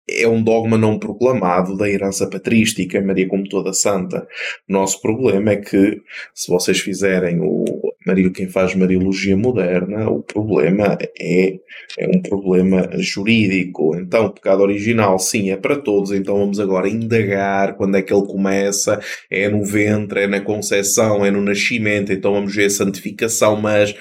é, 0.09 0.27
um 0.27 0.41
dogma 0.41 0.77
não 0.77 0.97
proclamado 0.97 1.75
da 1.75 1.89
herança 1.89 2.27
patrística, 2.27 3.01
Maria 3.01 3.27
como 3.27 3.47
toda 3.47 3.73
santa. 3.73 4.27
Nosso 4.67 5.01
problema 5.01 5.51
é 5.51 5.57
que, 5.57 6.01
se 6.33 6.49
vocês 6.49 6.79
fizerem 6.79 7.39
o, 7.41 7.65
Maria, 8.07 8.29
quem 8.31 8.47
faz 8.47 8.73
Mariologia 8.73 9.35
moderna, 9.35 10.09
o 10.09 10.23
problema 10.23 10.97
é, 11.19 11.59
é 11.99 12.07
um 12.07 12.21
problema 12.21 12.89
jurídico. 12.97 13.97
Então, 13.97 14.27
o 14.27 14.31
pecado 14.31 14.61
original, 14.61 15.19
sim, 15.19 15.51
é 15.51 15.57
para 15.57 15.75
todos. 15.75 16.13
Então, 16.13 16.37
vamos 16.37 16.57
agora 16.57 16.87
indagar 16.87 17.75
quando 17.75 17.97
é 17.97 18.01
que 18.01 18.13
ele 18.13 18.25
começa. 18.25 18.97
É 19.29 19.49
no 19.49 19.65
ventre, 19.65 20.21
é 20.21 20.27
na 20.27 20.39
concepção, 20.39 21.25
é 21.25 21.29
no 21.29 21.41
nascimento. 21.41 22.13
Então, 22.13 22.31
vamos 22.31 22.55
ver 22.55 22.65
a 22.65 22.69
santificação. 22.69 23.57
Mas, 23.57 23.93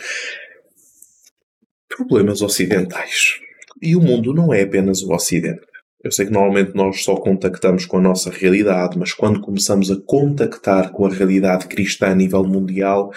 problemas 1.88 2.42
ocidentais. 2.42 3.40
E 3.82 3.96
o 3.96 4.00
mundo 4.00 4.32
não 4.32 4.54
é 4.54 4.62
apenas 4.62 5.02
o 5.02 5.12
Ocidente. 5.12 5.62
Eu 6.06 6.12
sei 6.12 6.26
que 6.26 6.32
normalmente 6.32 6.70
nós 6.72 7.02
só 7.02 7.16
contactamos 7.16 7.84
com 7.84 7.96
a 7.96 8.00
nossa 8.00 8.30
realidade, 8.30 8.96
mas 8.96 9.12
quando 9.12 9.40
começamos 9.40 9.90
a 9.90 9.96
contactar 9.96 10.92
com 10.92 11.04
a 11.04 11.10
realidade 11.10 11.66
cristã 11.66 12.10
a 12.10 12.14
nível 12.14 12.44
mundial, 12.44 13.10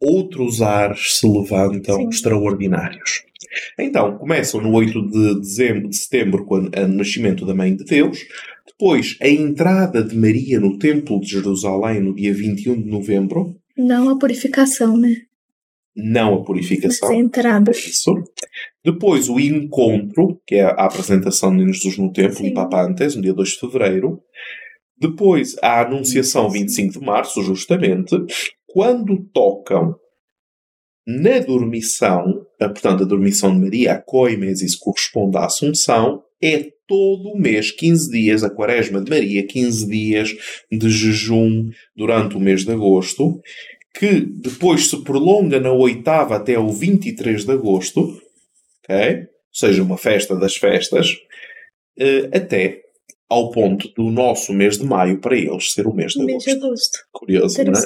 outros 0.00 0.62
ares 0.62 1.18
se 1.18 1.28
levantam 1.28 1.96
Sim. 1.96 2.08
extraordinários. 2.08 3.22
Então, 3.78 4.16
começam 4.16 4.62
no 4.62 4.72
8 4.72 5.10
de, 5.10 5.40
dezembro, 5.40 5.90
de 5.90 5.96
setembro, 5.98 6.46
com 6.46 6.54
o 6.54 6.88
nascimento 6.88 7.44
da 7.44 7.54
Mãe 7.54 7.76
de 7.76 7.84
Deus. 7.84 8.20
Depois, 8.66 9.18
a 9.20 9.28
entrada 9.28 10.02
de 10.02 10.16
Maria 10.16 10.58
no 10.58 10.78
Templo 10.78 11.20
de 11.20 11.32
Jerusalém 11.32 12.00
no 12.00 12.14
dia 12.14 12.32
21 12.32 12.80
de 12.80 12.88
novembro. 12.88 13.54
Não 13.76 14.08
a 14.08 14.18
purificação, 14.18 14.96
né? 14.96 15.16
Não 15.94 16.34
a 16.34 16.44
purificação. 16.44 17.08
Mas 17.08 17.18
a 17.18 17.20
entrada. 17.20 17.70
Isso. 17.70 18.14
Depois, 18.84 19.28
o 19.28 19.38
encontro, 19.38 20.40
que 20.46 20.56
é 20.56 20.64
a 20.64 20.86
apresentação 20.86 21.54
de 21.56 21.66
Jesus 21.72 21.98
no 21.98 22.12
Templo, 22.12 22.46
em 22.46 22.54
Papantes, 22.54 23.14
no 23.14 23.22
dia 23.22 23.34
2 23.34 23.48
de 23.50 23.58
fevereiro. 23.58 24.20
Depois, 24.98 25.56
a 25.62 25.82
Anunciação, 25.82 26.48
25 26.48 26.98
de 26.98 27.04
março, 27.04 27.42
justamente 27.42 28.16
quando 28.66 29.22
tocam 29.32 29.94
na 31.06 31.40
dormição, 31.40 32.46
portanto, 32.58 33.02
a 33.02 33.06
dormição 33.06 33.52
de 33.52 33.60
Maria, 33.60 33.94
a 33.94 34.00
coimesis 34.00 34.76
corresponde 34.76 35.36
à 35.36 35.46
Assunção, 35.46 36.22
é 36.40 36.70
todo 36.86 37.30
o 37.30 37.38
mês, 37.38 37.70
15 37.70 38.10
dias, 38.10 38.44
a 38.44 38.50
quaresma 38.50 39.00
de 39.00 39.10
Maria, 39.10 39.46
15 39.46 39.86
dias 39.88 40.30
de 40.70 40.90
jejum 40.90 41.68
durante 41.96 42.36
o 42.36 42.40
mês 42.40 42.64
de 42.64 42.72
agosto, 42.72 43.40
que 43.94 44.20
depois 44.20 44.88
se 44.88 45.02
prolonga 45.02 45.60
na 45.60 45.72
oitava 45.72 46.36
até 46.36 46.58
o 46.58 46.68
23 46.70 47.44
de 47.44 47.52
agosto, 47.52 48.00
ok? 48.82 49.16
Ou 49.16 49.26
seja, 49.52 49.82
uma 49.82 49.98
festa 49.98 50.34
das 50.34 50.56
festas, 50.56 51.16
eh, 51.98 52.30
até 52.32 52.80
ao 53.28 53.50
ponto 53.50 53.88
do 53.94 54.10
nosso 54.10 54.52
mês 54.52 54.78
de 54.78 54.84
maio 54.84 55.18
para 55.18 55.36
eles 55.36 55.72
ser 55.72 55.86
o 55.86 55.94
mês 55.94 56.12
de 56.12 56.22
agosto. 56.22 56.46
Mês 56.46 56.58
de 56.58 56.64
agosto. 56.66 56.98
Curioso, 57.12 57.64
não 57.64 57.72
é? 57.72 57.76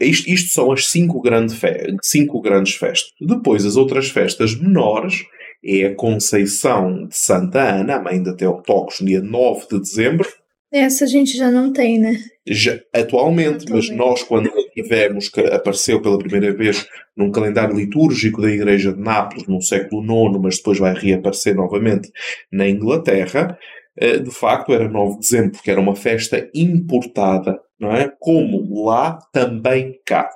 Isto, 0.00 0.28
isto, 0.28 0.50
são 0.52 0.72
as 0.72 0.86
cinco, 0.86 1.20
grande 1.20 1.54
fe 1.54 1.96
cinco 2.02 2.40
grandes 2.40 2.74
festas. 2.74 3.12
Depois, 3.20 3.64
as 3.64 3.76
outras 3.76 4.08
festas 4.08 4.58
menores 4.58 5.22
é 5.64 5.84
a 5.84 5.94
Conceição 5.94 7.06
de 7.06 7.16
Santa 7.16 7.60
Ana, 7.60 7.96
a 7.96 8.02
mãe 8.02 8.20
de 8.20 8.36
Teotocos, 8.36 8.98
dia 8.98 9.20
9 9.22 9.68
de 9.70 9.80
dezembro. 9.80 10.28
Essa 10.72 11.04
a 11.04 11.06
gente 11.06 11.36
já 11.36 11.50
não 11.50 11.72
tem, 11.72 11.98
né? 11.98 12.18
Já, 12.46 12.80
atualmente, 12.92 13.70
mas 13.70 13.88
nós, 13.90 14.22
quando 14.24 14.50
tivemos, 14.72 15.28
que 15.28 15.40
apareceu 15.40 16.00
pela 16.00 16.18
primeira 16.18 16.52
vez 16.54 16.86
num 17.16 17.30
calendário 17.30 17.76
litúrgico 17.76 18.40
da 18.40 18.50
Igreja 18.50 18.92
de 18.92 19.00
Nápoles 19.00 19.46
no 19.46 19.60
século 19.60 20.02
IX, 20.02 20.40
mas 20.40 20.56
depois 20.56 20.78
vai 20.78 20.94
reaparecer 20.94 21.54
novamente 21.54 22.10
na 22.50 22.68
Inglaterra, 22.68 23.58
eh, 23.96 24.18
de 24.18 24.30
facto 24.30 24.72
era 24.72 24.88
9 24.88 25.14
de 25.14 25.20
dezembro, 25.20 25.52
porque 25.52 25.70
era 25.70 25.80
uma 25.80 25.94
festa 25.94 26.48
importada 26.54 27.58
não 27.82 27.92
é? 27.92 28.12
Como 28.20 28.84
lá, 28.84 29.18
também 29.32 29.98
cá. 30.06 30.30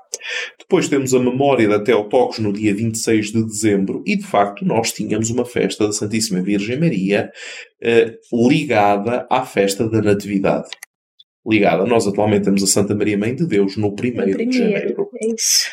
Depois 0.59 0.89
temos 0.89 1.15
a 1.15 1.21
memória 1.21 1.69
da 1.69 1.79
Teotocos 1.79 2.41
no 2.41 2.53
dia 2.53 2.75
26 2.75 3.31
de 3.31 3.45
dezembro 3.45 4.03
e, 4.05 4.17
de 4.17 4.27
facto, 4.27 4.65
nós 4.65 4.91
tínhamos 4.91 5.31
uma 5.31 5.45
festa 5.45 5.87
da 5.87 5.93
Santíssima 5.93 6.43
Virgem 6.43 6.81
Maria 6.81 7.31
eh, 7.81 8.15
ligada 8.33 9.29
à 9.31 9.47
festa 9.47 9.89
da 9.89 10.03
Natividade. 10.03 10.69
Ligada. 11.47 11.87
Nós 11.87 12.07
atualmente 12.07 12.45
temos 12.45 12.63
a 12.63 12.67
Santa 12.67 12.95
Maria 12.95 13.17
Mãe 13.17 13.35
de 13.35 13.47
Deus 13.47 13.77
no 13.77 13.89
1 13.89 13.95
de 13.95 14.59
janeiro. 14.59 15.09
É 15.21 15.27
isso. 15.29 15.71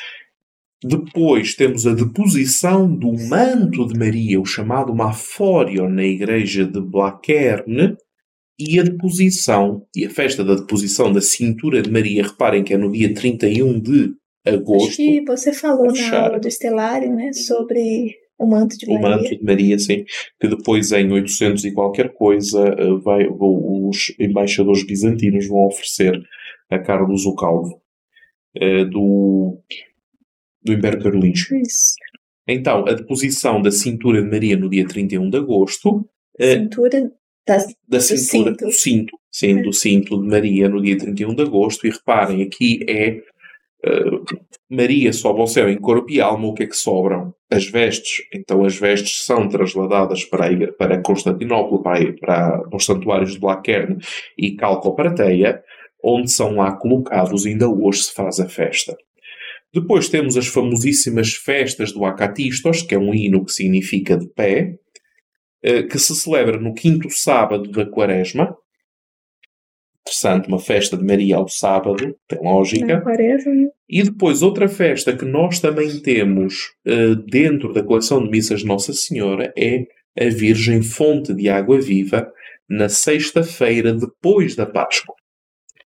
Depois 0.83 1.55
temos 1.55 1.87
a 1.87 1.93
deposição 1.93 2.93
do 2.93 3.13
manto 3.13 3.87
de 3.87 3.97
Maria, 3.97 4.39
o 4.39 4.45
chamado 4.45 4.93
Mafório, 4.93 5.87
na 5.87 6.03
igreja 6.03 6.65
de 6.65 6.81
Blaquerne, 6.81 7.95
e 8.59 8.79
a 8.79 8.83
deposição, 8.83 9.85
e 9.95 10.05
a 10.05 10.09
festa 10.09 10.43
da 10.43 10.55
deposição 10.55 11.11
da 11.11 11.21
cintura 11.21 11.81
de 11.81 11.89
Maria, 11.89 12.23
reparem 12.23 12.63
que 12.63 12.73
é 12.73 12.77
no 12.77 12.91
dia 12.91 13.13
31 13.13 13.79
de 13.79 14.13
agosto. 14.45 14.89
Acho 14.89 14.97
que 14.97 15.23
você 15.25 15.53
falou 15.53 15.91
na 15.91 16.19
aula 16.19 16.39
do 16.39 16.47
Estelário, 16.47 17.15
né, 17.15 17.31
sobre 17.31 18.15
o 18.43 18.47
manto 18.47 18.77
de 18.77 18.85
Maria. 18.85 18.99
O 18.99 19.09
manto 19.09 19.29
de 19.37 19.43
Maria, 19.43 19.79
sim, 19.79 20.05
que 20.39 20.47
depois 20.47 20.91
em 20.91 21.11
800 21.11 21.65
e 21.65 21.71
qualquer 21.71 22.13
coisa 22.13 22.59
eh, 22.59 22.93
vai, 23.03 23.27
os 23.29 24.13
embaixadores 24.19 24.85
bizantinos 24.85 25.47
vão 25.47 25.65
oferecer 25.65 26.21
a 26.69 26.79
Carlos 26.79 27.25
o 27.25 27.35
Calvo 27.35 27.81
eh, 28.55 28.85
do, 28.85 29.57
do 30.63 30.73
Império 30.73 31.01
Carolíngio. 31.01 31.57
Isso. 31.57 31.95
Então, 32.47 32.85
a 32.87 32.93
deposição 32.93 33.61
da 33.61 33.71
cintura 33.71 34.21
de 34.21 34.29
Maria 34.29 34.57
no 34.57 34.69
dia 34.69 34.85
31 34.85 35.29
de 35.29 35.37
agosto. 35.37 36.07
Eh, 36.37 36.59
cintura 36.59 37.11
da, 37.47 37.57
da 37.87 37.99
cintura, 37.99 38.51
do 38.51 38.57
cinto. 38.57 38.65
do 38.65 38.71
cinto, 38.71 39.19
sim, 39.31 39.61
do 39.61 39.73
cinto 39.73 40.21
de 40.21 40.27
Maria 40.27 40.69
no 40.69 40.81
dia 40.81 40.97
31 40.97 41.35
de 41.35 41.41
agosto. 41.41 41.87
E 41.87 41.89
reparem, 41.89 42.41
aqui 42.41 42.85
é 42.87 43.21
Maria 44.69 45.11
sobe 45.11 45.41
ao 45.41 45.47
céu 45.47 45.69
em 45.69 45.77
corpo 45.77 46.09
e 46.09 46.21
alma, 46.21 46.47
o 46.47 46.53
que 46.53 46.63
é 46.63 46.67
que 46.67 46.75
sobram? 46.75 47.33
As 47.51 47.65
vestes. 47.65 48.23
Então 48.33 48.65
as 48.65 48.75
vestes 48.75 49.25
são 49.25 49.47
trasladadas 49.47 50.23
para, 50.25 50.47
a, 50.47 50.73
para 50.73 51.01
Constantinopla, 51.01 51.81
para, 51.81 52.13
para 52.13 52.63
os 52.73 52.85
santuários 52.85 53.33
de 53.33 53.39
Blaquerne 53.39 53.97
e 54.37 54.55
Calcoprateia, 54.55 55.61
onde 56.03 56.31
são 56.31 56.55
lá 56.55 56.71
colocados, 56.71 57.45
ainda 57.45 57.69
hoje 57.69 58.03
se 58.03 58.13
faz 58.13 58.39
a 58.39 58.47
festa. 58.47 58.95
Depois 59.73 60.09
temos 60.09 60.37
as 60.37 60.47
famosíssimas 60.47 61.33
festas 61.33 61.91
do 61.91 62.05
Acatistos, 62.05 62.81
que 62.81 62.93
é 62.93 62.99
um 62.99 63.13
hino 63.13 63.43
que 63.43 63.51
significa 63.51 64.15
de 64.15 64.27
pé, 64.27 64.75
eh, 65.63 65.83
que 65.83 65.97
se 65.97 66.15
celebra 66.15 66.59
no 66.59 66.73
quinto 66.73 67.09
sábado 67.09 67.71
da 67.71 67.85
quaresma, 67.85 68.55
Interessante, 70.05 70.49
uma 70.49 70.59
festa 70.59 70.97
de 70.97 71.03
Maria 71.05 71.37
ao 71.37 71.47
sábado, 71.47 72.15
tem 72.27 72.39
lógica. 72.41 72.85
Né? 72.85 73.69
E 73.89 74.03
depois 74.03 74.41
outra 74.41 74.67
festa 74.67 75.15
que 75.15 75.23
nós 75.23 75.59
também 75.59 75.99
temos 76.01 76.73
uh, 76.85 77.15
dentro 77.29 77.71
da 77.71 77.81
coleção 77.81 78.21
de 78.21 78.29
missas 78.29 78.61
de 78.61 78.65
Nossa 78.65 78.91
Senhora 78.91 79.53
é 79.57 79.85
a 80.19 80.29
Virgem 80.29 80.81
Fonte 80.81 81.33
de 81.33 81.49
Água 81.49 81.79
Viva, 81.79 82.29
na 82.69 82.89
sexta-feira 82.89 83.93
depois 83.93 84.55
da 84.55 84.65
Páscoa. 84.65 85.15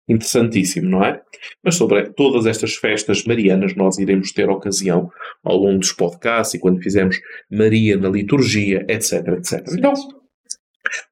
Interessantíssimo, 0.09 0.91
não 0.91 1.05
é? 1.05 1.23
Mas 1.65 1.77
sobre 1.77 2.11
todas 2.13 2.45
estas 2.45 2.75
festas 2.75 3.25
marianas 3.25 3.75
nós 3.75 3.99
iremos 3.99 4.33
ter 4.33 4.49
ocasião 4.51 5.11
ao 5.43 5.57
longo 5.57 5.79
dos 5.79 5.93
podcasts 5.93 6.55
e 6.55 6.59
quando 6.59 6.83
fizermos 6.83 7.19
Maria 7.51 7.97
na 7.97 8.09
liturgia, 8.09 8.85
etc, 8.89 9.29
etc. 9.39 9.65
Então, 9.73 9.95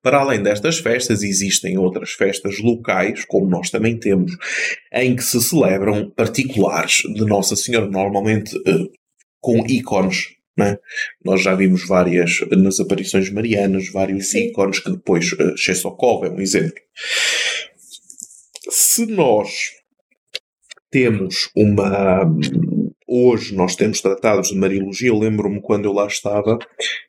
para 0.02 0.18
além 0.18 0.42
destas 0.42 0.78
festas, 0.78 1.22
existem 1.22 1.78
outras 1.78 2.10
festas 2.10 2.58
locais, 2.58 3.24
como 3.24 3.48
nós 3.48 3.70
também 3.70 3.98
temos, 3.98 4.32
em 4.92 5.16
que 5.16 5.22
se 5.22 5.40
celebram 5.40 6.10
particulares 6.10 7.02
de 7.14 7.24
Nossa 7.24 7.56
Senhora, 7.56 7.86
normalmente 7.86 8.56
uh, 8.56 8.90
com 9.40 9.66
ícones. 9.66 10.28
Né? 10.56 10.76
Nós 11.24 11.42
já 11.42 11.54
vimos 11.54 11.86
várias, 11.86 12.40
nas 12.50 12.80
aparições 12.80 13.30
marianas, 13.30 13.90
vários 13.90 14.30
Sim. 14.30 14.48
ícones 14.48 14.80
que 14.80 14.90
depois, 14.90 15.32
uh, 15.32 15.54
é 16.24 16.30
um 16.30 16.40
exemplo. 16.40 16.80
Se 18.68 19.06
nós 19.06 19.80
temos 20.90 21.50
uma. 21.56 22.24
Hoje 23.12 23.56
nós 23.56 23.74
temos 23.74 24.00
tratados 24.00 24.50
de 24.50 24.56
Mariologia. 24.56 25.08
Eu 25.08 25.18
lembro-me 25.18 25.60
quando 25.60 25.86
eu 25.86 25.92
lá 25.92 26.06
estava 26.06 26.56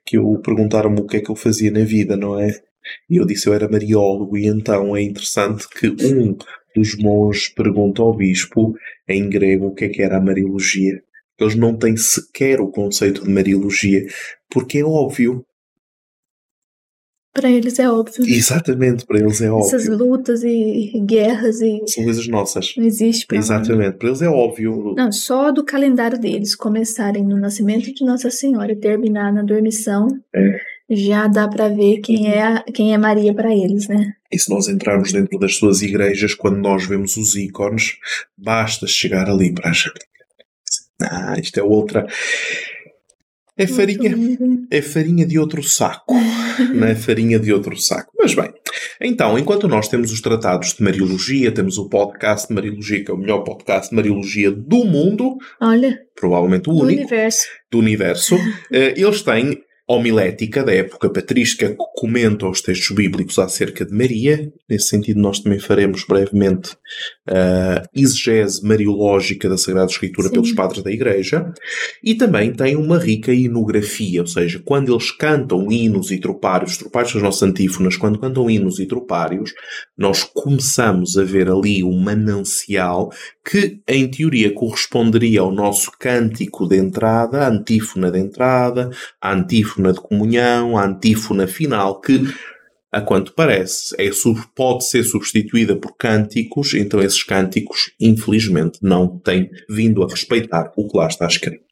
que 0.03 0.17
eu 0.17 0.35
perguntaram-me 0.43 0.99
o 0.99 1.05
que 1.05 1.17
é 1.17 1.21
que 1.21 1.29
eu 1.29 1.35
fazia 1.35 1.69
na 1.69 1.83
vida, 1.83 2.17
não 2.17 2.39
é? 2.39 2.59
E 3.07 3.17
eu 3.17 3.25
disse 3.25 3.45
eu 3.45 3.53
era 3.53 3.69
mariólogo, 3.69 4.35
e 4.35 4.47
então 4.47 4.97
é 4.97 5.03
interessante 5.03 5.69
que 5.69 5.87
um 5.87 6.35
dos 6.75 6.97
monges 6.97 7.49
pergunta 7.49 8.01
ao 8.01 8.17
bispo 8.17 8.73
em 9.07 9.29
grego 9.29 9.67
o 9.67 9.75
que 9.75 9.85
é 9.85 9.89
que 9.89 10.01
era 10.01 10.17
a 10.17 10.19
Mariologia. 10.19 11.03
Eles 11.39 11.53
não 11.53 11.77
têm 11.77 11.95
sequer 11.95 12.59
o 12.59 12.71
conceito 12.71 13.23
de 13.23 13.29
Mariologia, 13.29 14.03
porque 14.49 14.79
é 14.79 14.83
óbvio. 14.83 15.45
Para 17.33 17.49
eles 17.49 17.79
é 17.79 17.89
óbvio. 17.89 18.25
Exatamente, 18.25 19.05
para 19.05 19.19
eles 19.19 19.41
é 19.41 19.49
óbvio. 19.49 19.67
Essas 19.67 19.87
lutas 19.87 20.43
e 20.43 21.01
guerras 21.05 21.61
e. 21.61 21.81
São 21.87 22.03
coisas 22.03 22.27
nossas. 22.27 22.73
Não 22.75 22.83
existe 22.83 23.25
para 23.25 23.37
Exatamente, 23.37 23.97
para 23.97 24.09
eles 24.09 24.21
é 24.21 24.27
óbvio. 24.27 24.93
Não, 24.97 25.11
só 25.11 25.51
do 25.51 25.63
calendário 25.63 26.19
deles 26.19 26.55
começarem 26.55 27.23
no 27.23 27.39
nascimento 27.39 27.93
de 27.93 28.03
Nossa 28.03 28.29
Senhora 28.29 28.73
e 28.73 28.75
terminar 28.75 29.31
na 29.31 29.43
dormição. 29.43 30.07
É. 30.35 30.59
Já 30.89 31.27
dá 31.27 31.47
para 31.47 31.69
ver 31.69 31.99
quem 31.99 32.29
é, 32.29 32.61
quem 32.73 32.93
é 32.93 32.97
Maria 32.97 33.33
para 33.33 33.55
eles, 33.55 33.87
né? 33.87 34.11
E 34.29 34.37
se 34.37 34.49
nós 34.49 34.67
entrarmos 34.67 35.13
dentro 35.13 35.39
das 35.39 35.55
suas 35.55 35.81
igrejas, 35.81 36.33
quando 36.33 36.57
nós 36.57 36.85
vemos 36.85 37.15
os 37.15 37.33
ícones, 37.35 37.93
basta 38.37 38.85
chegar 38.85 39.29
ali 39.29 39.53
para 39.53 39.69
a 39.69 39.73
gente. 39.73 40.05
Ah, 41.01 41.35
isto 41.39 41.59
é 41.59 41.63
outra. 41.63 42.05
É 43.61 43.67
farinha, 43.67 44.17
é 44.71 44.81
farinha 44.81 45.25
de 45.25 45.37
outro 45.37 45.61
saco. 45.61 46.15
não 46.73 46.87
é 46.87 46.95
farinha 46.95 47.39
de 47.39 47.53
outro 47.53 47.77
saco. 47.77 48.11
Mas 48.17 48.33
bem, 48.33 48.51
então, 48.99 49.37
enquanto 49.37 49.67
nós 49.67 49.87
temos 49.87 50.11
os 50.11 50.19
tratados 50.19 50.73
de 50.73 50.83
Mariologia, 50.83 51.51
temos 51.51 51.77
o 51.77 51.87
podcast 51.87 52.47
de 52.47 52.55
Mariologia, 52.55 53.03
que 53.03 53.11
é 53.11 53.13
o 53.13 53.17
melhor 53.17 53.43
podcast 53.43 53.89
de 53.89 53.95
Mariologia 53.95 54.51
do 54.51 54.83
mundo. 54.83 55.37
Olha. 55.61 55.99
Provavelmente 56.15 56.69
o 56.69 56.73
do 56.73 56.79
único. 56.79 57.01
Universo. 57.01 57.47
Do 57.71 57.77
universo. 57.77 58.35
Eh, 58.73 58.93
eles 58.95 59.21
têm 59.21 59.61
homilética 59.95 60.63
da 60.63 60.73
época 60.73 61.09
patrística 61.09 61.69
que 61.69 61.75
comenta 61.95 62.47
os 62.47 62.61
textos 62.61 62.95
bíblicos 62.95 63.37
acerca 63.39 63.85
de 63.85 63.93
Maria. 63.93 64.51
Nesse 64.69 64.87
sentido, 64.87 65.19
nós 65.19 65.39
também 65.39 65.59
faremos 65.59 66.03
brevemente 66.05 66.71
a 67.27 67.83
uh, 67.83 67.87
exegese 67.93 68.65
mariológica 68.65 69.49
da 69.49 69.57
Sagrada 69.57 69.91
Escritura 69.91 70.27
Sim. 70.27 70.33
pelos 70.33 70.51
padres 70.53 70.83
da 70.83 70.91
Igreja. 70.91 71.51
E 72.03 72.15
também 72.15 72.53
tem 72.53 72.75
uma 72.75 72.97
rica 72.97 73.33
inografia, 73.33 74.21
ou 74.21 74.27
seja, 74.27 74.61
quando 74.63 74.93
eles 74.93 75.11
cantam 75.11 75.71
hinos 75.71 76.11
e 76.11 76.19
tropários, 76.19 76.77
tropários 76.77 77.11
são 77.11 77.19
as 77.19 77.23
nossas 77.23 77.43
antífonas, 77.43 77.97
quando 77.97 78.19
cantam 78.19 78.49
hinos 78.49 78.79
e 78.79 78.85
tropários, 78.85 79.53
nós 79.97 80.23
começamos 80.23 81.17
a 81.17 81.23
ver 81.23 81.49
ali 81.49 81.83
um 81.83 81.99
manancial 81.99 83.11
que, 83.43 83.81
em 83.87 84.09
teoria, 84.09 84.53
corresponderia 84.53 85.41
ao 85.41 85.51
nosso 85.51 85.91
cântico 85.99 86.67
de 86.67 86.77
entrada, 86.77 87.41
a 87.41 87.49
antífona 87.49 88.11
de 88.11 88.19
entrada, 88.19 88.89
a 89.19 89.33
antífona 89.33 89.91
de 89.93 89.99
comunhão, 89.99 90.77
a 90.77 90.85
antífona 90.85 91.47
final, 91.47 91.99
que, 91.99 92.21
a 92.91 93.01
quanto 93.01 93.33
parece, 93.33 93.95
é, 93.97 94.09
pode 94.55 94.87
ser 94.87 95.03
substituída 95.03 95.75
por 95.75 95.95
cânticos, 95.97 96.73
então 96.73 97.01
esses 97.01 97.23
cânticos, 97.23 97.91
infelizmente, 97.99 98.79
não 98.81 99.19
têm 99.19 99.49
vindo 99.69 100.03
a 100.03 100.07
respeitar 100.07 100.71
o 100.77 100.87
que 100.87 100.97
lá 100.97 101.07
está 101.07 101.25
escrito. 101.25 101.63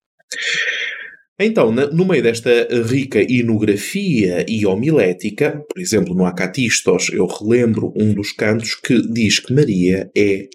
Então, 1.42 1.72
no 1.72 2.06
meio 2.06 2.22
desta 2.22 2.50
rica 2.86 3.22
inografia 3.22 4.46
e 4.46 4.66
homilética, 4.66 5.64
por 5.70 5.82
exemplo, 5.82 6.14
no 6.14 6.26
Acatistos, 6.26 7.10
eu 7.14 7.26
relembro 7.26 7.94
um 7.96 8.14
dos 8.14 8.34
cantos 8.34 8.76
que 8.76 9.02
diz 9.02 9.40
que 9.40 9.54
Maria 9.54 10.12
é 10.14 10.50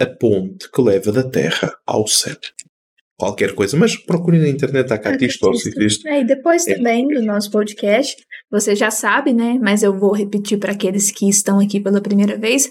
a 0.00 0.06
ponte 0.06 0.70
que 0.70 0.82
leva 0.82 1.12
da 1.12 1.28
Terra 1.28 1.76
ao 1.86 2.06
céu. 2.06 2.36
Qualquer 3.18 3.54
coisa, 3.54 3.76
mas 3.76 3.96
procure 3.96 4.38
na 4.38 4.48
internet 4.48 4.90
a 4.90 4.98
Catistos. 4.98 5.66
É, 6.06 6.20
e 6.20 6.24
depois 6.24 6.66
é. 6.66 6.74
também 6.74 7.06
do 7.06 7.20
nosso 7.22 7.50
podcast, 7.50 8.16
você 8.50 8.74
já 8.74 8.90
sabe, 8.90 9.34
né? 9.34 9.58
Mas 9.60 9.82
eu 9.82 9.98
vou 9.98 10.12
repetir 10.12 10.58
para 10.58 10.72
aqueles 10.72 11.10
que 11.10 11.28
estão 11.28 11.60
aqui 11.60 11.78
pela 11.78 12.00
primeira 12.00 12.38
vez. 12.38 12.70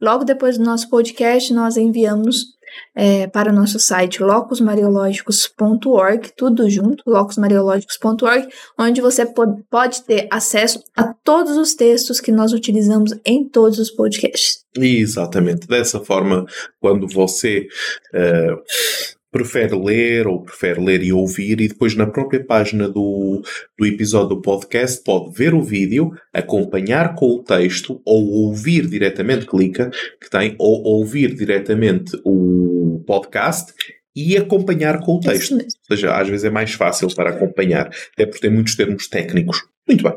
Logo 0.00 0.22
depois 0.22 0.58
do 0.58 0.64
nosso 0.64 0.90
podcast, 0.90 1.50
nós 1.54 1.78
enviamos 1.78 2.55
é, 2.94 3.26
para 3.26 3.50
o 3.50 3.54
nosso 3.54 3.78
site 3.78 4.22
locusmariológicos.org, 4.22 6.32
tudo 6.36 6.70
junto, 6.70 7.02
locusmariológicos.org, 7.06 8.48
onde 8.78 9.00
você 9.00 9.26
pode, 9.26 10.02
ter 10.04 10.28
acesso 10.30 10.82
a 10.96 11.12
todos 11.12 11.56
os 11.56 11.74
textos 11.74 12.20
que 12.20 12.30
nós 12.32 12.52
utilizamos 12.52 13.12
em 13.24 13.48
todos 13.48 13.78
os 13.78 13.90
podcasts. 13.90 14.64
Exatamente. 14.76 15.66
Dessa 15.66 16.00
forma, 16.00 16.44
quando 16.80 17.08
você 17.08 17.66
uh, 18.14 19.15
prefere 19.36 19.76
ler 19.76 20.26
ou 20.26 20.42
prefere 20.42 20.80
ler 20.80 21.02
e 21.02 21.12
ouvir 21.12 21.60
e 21.60 21.68
depois 21.68 21.94
na 21.94 22.06
própria 22.06 22.42
página 22.42 22.88
do, 22.88 23.42
do 23.78 23.86
episódio 23.86 24.30
do 24.30 24.40
podcast 24.40 25.04
pode 25.04 25.36
ver 25.36 25.52
o 25.52 25.62
vídeo, 25.62 26.10
acompanhar 26.32 27.14
com 27.14 27.26
o 27.26 27.42
texto 27.42 28.00
ou 28.02 28.24
ouvir 28.30 28.86
diretamente, 28.86 29.44
clica 29.44 29.90
que 30.18 30.30
tem, 30.30 30.56
ou 30.58 30.82
ouvir 30.84 31.34
diretamente 31.34 32.18
o 32.24 33.04
podcast 33.06 33.74
e 34.14 34.38
acompanhar 34.38 35.00
com 35.00 35.16
o 35.16 35.20
texto. 35.20 35.54
Ou 35.54 35.96
seja, 35.96 36.16
às 36.16 36.26
vezes 36.26 36.44
é 36.44 36.50
mais 36.50 36.72
fácil 36.72 37.14
para 37.14 37.30
acompanhar, 37.30 37.90
até 38.14 38.24
porque 38.24 38.40
tem 38.40 38.50
muitos 38.50 38.74
termos 38.74 39.06
técnicos. 39.06 39.62
Muito 39.86 40.02
bem. 40.02 40.14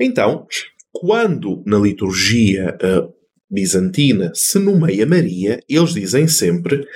Então, 0.00 0.46
quando 0.92 1.64
na 1.66 1.78
liturgia 1.78 2.78
uh, 2.80 3.12
bizantina 3.50 4.30
se 4.34 4.60
nomeia 4.60 5.04
Maria, 5.04 5.60
eles 5.68 5.92
dizem 5.92 6.28
sempre 6.28 6.86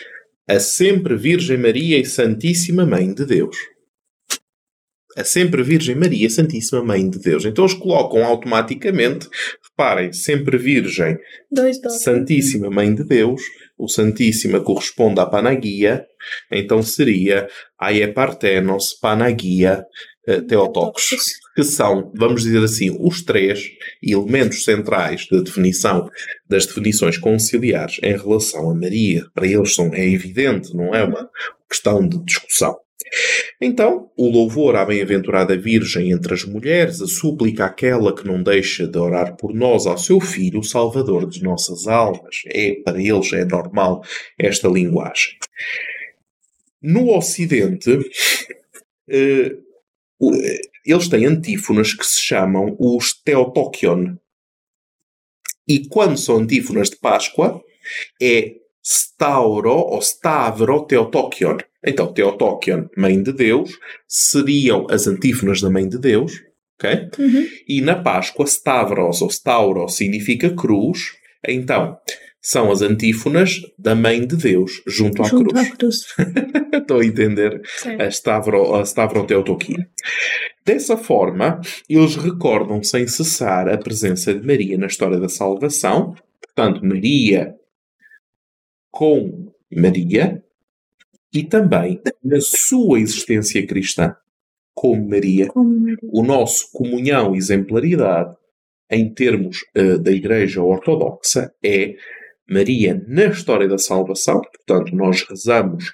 a 0.49 0.61
sempre 0.61 1.17
Virgem 1.17 1.57
Maria 1.57 1.99
e 1.99 2.05
Santíssima 2.05 2.85
Mãe 2.85 3.13
de 3.13 3.25
Deus. 3.25 3.57
A 5.17 5.23
sempre 5.25 5.63
Virgem 5.63 5.95
Maria, 5.95 6.29
Santíssima 6.29 6.83
Mãe 6.83 7.09
de 7.09 7.19
Deus. 7.19 7.45
Então 7.45 7.65
eles 7.65 7.77
colocam 7.77 8.25
automaticamente, 8.25 9.29
reparem, 9.63 10.13
sempre 10.13 10.59
Virgem, 10.59 11.17
Santíssima 11.89 12.69
Mãe 12.69 12.95
de 12.95 13.05
Deus. 13.05 13.41
O 13.79 13.89
Santíssima 13.89 14.61
corresponde 14.61 15.21
à 15.21 15.27
Panagia, 15.27 16.05
então 16.51 16.83
seria 16.83 17.49
Aepartenos 17.79 18.95
Panagia 18.95 19.85
uh, 20.29 20.43
Theotokos 20.43 21.11
que 21.55 21.63
são, 21.63 22.13
vamos 22.15 22.43
dizer 22.43 22.63
assim, 22.63 22.97
os 23.01 23.23
três 23.23 23.71
elementos 24.03 24.65
centrais 24.65 25.23
de 25.23 25.43
definição 25.43 26.09
das 26.49 26.67
definições 26.67 27.17
conciliares 27.17 27.99
em 28.03 28.17
relação 28.17 28.71
a 28.71 28.75
Maria. 28.75 29.25
Para 29.35 29.47
eles 29.47 29.75
são, 29.75 29.93
é 29.95 30.07
evidente, 30.07 30.75
não 30.75 30.95
é 30.95 31.05
uma 31.05 31.31
questão 31.69 32.07
de 32.07 32.19
discussão. 32.25 32.77
Então, 33.61 34.11
o 34.17 34.29
louvor 34.29 34.75
à 34.77 34.85
bem-aventurada 34.85 35.57
Virgem 35.57 36.11
entre 36.11 36.35
as 36.35 36.45
mulheres, 36.45 37.01
a 37.01 37.07
súplica 37.07 37.67
àquela 37.67 38.15
que 38.15 38.27
não 38.27 38.43
deixa 38.43 38.87
de 38.87 38.99
orar 38.99 39.37
por 39.37 39.55
nós 39.55 39.87
ao 39.87 39.97
seu 39.97 40.21
Filho, 40.21 40.61
o 40.61 40.65
Salvador 40.65 41.29
de 41.29 41.43
nossas 41.43 41.87
almas. 41.87 42.43
É, 42.47 42.75
para 42.85 43.01
eles 43.01 43.33
é 43.33 43.45
normal 43.45 44.03
esta 44.39 44.69
linguagem. 44.69 45.33
No 46.83 47.17
Ocidente, 47.17 47.99
eh, 49.09 49.57
eles 50.85 51.09
têm 51.09 51.27
antífonas 51.27 51.95
que 51.95 52.07
se 52.07 52.21
chamam 52.21 52.77
os 52.79 53.13
Teotokion. 53.13 54.17
E 55.67 55.89
quando 55.89 56.19
são 56.19 56.37
antífonas 56.39 56.91
de 56.91 56.97
Páscoa, 56.97 57.63
é 58.21 58.57
Stauro 58.83 59.71
ou 59.71 59.99
Stavro 60.01 60.85
Teotokion. 60.85 61.57
Então, 61.85 62.13
Teotokion, 62.13 62.87
Mãe 62.97 63.23
de 63.23 63.33
Deus, 63.33 63.71
seriam 64.07 64.87
as 64.91 65.07
antífonas 65.07 65.61
da 65.61 65.71
Mãe 65.71 65.89
de 65.89 65.99
Deus, 65.99 66.33
ok? 66.79 67.09
Uhum. 67.19 67.47
E 67.67 67.81
na 67.81 67.97
Páscoa, 67.97 68.47
Stavros 68.47 69.23
ou 69.23 69.31
Stauro 69.31 69.89
significa 69.89 70.55
cruz, 70.55 71.13
Então, 71.47 71.99
são 72.47 72.71
as 72.71 72.83
antífonas 72.83 73.59
da 73.79 73.95
Mãe 73.95 74.27
de 74.27 74.37
Deus 74.37 74.83
junto 74.87 75.23
à 75.23 75.29
Junto 75.29 75.49
cruz. 75.49 75.67
à 75.67 75.77
cruz. 75.77 76.07
Estou 76.75 77.01
a 77.01 77.05
entender 77.07 77.63
Certo. 77.79 78.03
a, 78.03 78.07
Stavro, 78.09 78.75
a. 78.75 78.85
Dessa 80.63 80.97
forma, 80.99 81.59
eles 81.89 82.17
recordam 82.17 82.83
sem 82.83 83.07
cessar 83.09 83.67
a 83.67 83.79
presença 83.79 84.35
de 84.35 84.47
Maria 84.47 84.77
na 84.77 84.87
história 84.87 85.19
da 85.19 85.29
salvação. 85.29 86.15
Portanto, 86.43 86.85
Maria 86.85 87.55
com 88.91 89.51
Maria 89.75 90.45
e 91.33 91.43
também 91.45 91.99
na 92.23 92.41
sua 92.43 93.01
existência 93.01 93.67
cristã 93.67 94.15
como 94.75 95.09
Maria 95.09 95.47
Como 95.49 95.81
Maria. 95.81 95.97
o 96.13 96.23
nosso 96.23 96.71
comunhão 96.73 97.35
e 97.35 97.39
exemplaridade 97.39 98.37
em 98.91 99.13
termos 99.15 99.65
eh, 99.75 99.97
da 99.97 100.13
Igreja 100.13 100.63
Ortodoxa 100.63 101.53
é 101.65 101.97
Maria 102.49 103.03
na 103.07 103.27
história 103.27 103.69
da 103.69 103.79
salvação, 103.79 104.41
portanto, 104.41 104.95
nós 104.95 105.23
rezamos 105.29 105.93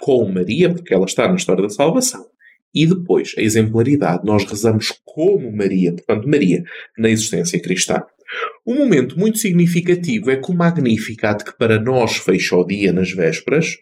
com 0.00 0.28
Maria, 0.28 0.72
porque 0.72 0.94
ela 0.94 1.06
está 1.06 1.28
na 1.28 1.36
história 1.36 1.62
da 1.62 1.68
salvação, 1.68 2.26
e 2.74 2.86
depois 2.86 3.34
a 3.36 3.42
exemplaridade, 3.42 4.24
nós 4.24 4.44
rezamos 4.44 4.92
como 5.04 5.50
Maria, 5.50 5.92
portanto, 5.92 6.28
Maria 6.28 6.62
na 6.98 7.08
existência 7.08 7.60
cristã. 7.60 8.02
Um 8.66 8.76
momento 8.76 9.18
muito 9.18 9.38
significativo 9.38 10.30
é 10.30 10.36
que 10.36 10.50
o 10.50 10.54
Magnificat, 10.54 11.44
que 11.44 11.56
para 11.56 11.80
nós 11.80 12.16
fecha 12.16 12.56
o 12.56 12.64
dia 12.64 12.92
nas 12.92 13.12
vésperas, 13.12 13.76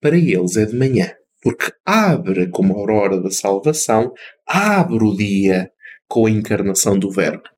para 0.00 0.16
eles 0.16 0.56
é 0.56 0.64
de 0.64 0.76
manhã 0.76 1.12
porque 1.42 1.72
abre 1.84 2.48
como 2.48 2.74
a 2.74 2.78
aurora 2.78 3.20
da 3.20 3.30
salvação, 3.30 4.12
abre 4.46 5.04
o 5.04 5.16
dia 5.16 5.70
com 6.06 6.26
a 6.26 6.30
encarnação 6.30 6.98
do 6.98 7.10
Verbo. 7.10 7.48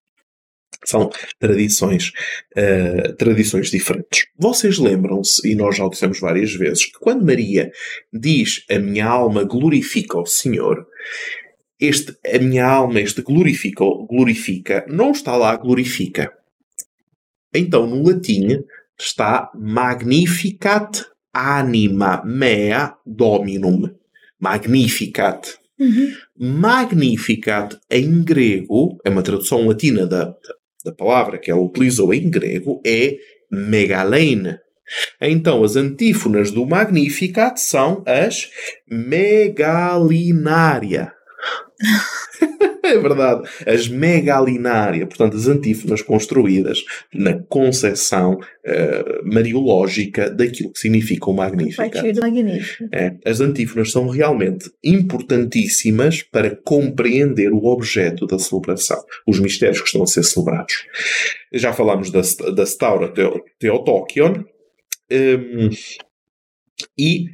São 0.84 1.10
tradições, 1.38 2.12
eh, 2.56 3.12
tradições 3.12 3.70
diferentes. 3.70 4.26
Vocês 4.38 4.78
lembram-se, 4.78 5.46
e 5.46 5.54
nós 5.54 5.76
já 5.76 5.84
o 5.84 5.90
dissemos 5.90 6.20
várias 6.20 6.52
vezes, 6.54 6.86
que 6.86 6.98
quando 6.98 7.24
Maria 7.24 7.70
diz 8.12 8.64
a 8.70 8.78
minha 8.78 9.06
alma 9.06 9.44
glorifica 9.44 10.18
o 10.18 10.26
Senhor, 10.26 10.86
este 11.78 12.16
a 12.26 12.38
minha 12.38 12.66
alma, 12.66 13.00
este 13.00 13.22
glorifica, 13.22 13.84
glorifica, 14.08 14.84
não 14.88 15.12
está 15.12 15.36
lá 15.36 15.56
glorifica. 15.56 16.32
Então, 17.54 17.86
no 17.86 18.02
latim, 18.06 18.62
está 18.98 19.50
magnificat 19.54 21.06
anima 21.32 22.22
mea 22.24 22.94
dominum. 23.06 23.90
Magnificat. 24.38 25.58
Uhum. 25.78 26.12
Magnificat 26.38 27.78
em 27.90 28.22
grego, 28.22 28.98
é 29.04 29.08
uma 29.08 29.22
tradução 29.22 29.66
latina 29.66 30.06
da, 30.06 30.34
da 30.84 30.92
palavra 30.92 31.38
que 31.38 31.50
ela 31.50 31.60
utilizou 31.60 32.14
em 32.14 32.30
grego, 32.30 32.80
é 32.86 33.16
megalein. 33.50 34.56
Então, 35.20 35.62
as 35.62 35.76
antífonas 35.76 36.50
do 36.50 36.66
Magnificat 36.66 37.60
são 37.60 38.02
as 38.06 38.50
megalinária. 38.88 41.12
é 42.84 42.98
verdade. 42.98 43.48
As 43.66 43.88
megalinária, 43.88 45.06
portanto, 45.06 45.36
as 45.36 45.46
antífonas 45.46 46.02
construídas 46.02 46.84
na 47.14 47.38
concepção 47.44 48.38
eh, 48.64 49.20
mariológica 49.24 50.28
daquilo 50.30 50.72
que 50.72 50.78
significa 50.78 51.28
o 51.30 51.32
A 51.32 51.36
Magnificat. 51.36 51.90
partir 51.92 52.12
do 52.12 52.20
Magnífico. 52.20 52.88
É, 52.92 53.16
as 53.24 53.40
antífonas 53.40 53.90
são 53.92 54.08
realmente 54.08 54.70
importantíssimas 54.84 56.22
para 56.22 56.54
compreender 56.56 57.52
o 57.52 57.64
objeto 57.66 58.26
da 58.26 58.38
celebração, 58.38 59.02
os 59.26 59.38
mistérios 59.40 59.80
que 59.80 59.86
estão 59.86 60.02
a 60.02 60.06
ser 60.06 60.24
celebrados. 60.24 60.74
Já 61.52 61.72
falámos 61.72 62.10
da, 62.10 62.20
da 62.52 62.64
Staura 62.66 63.08
Teo- 63.08 63.42
Theotokion, 63.58 64.44
hum, 65.12 65.70
e 66.98 67.26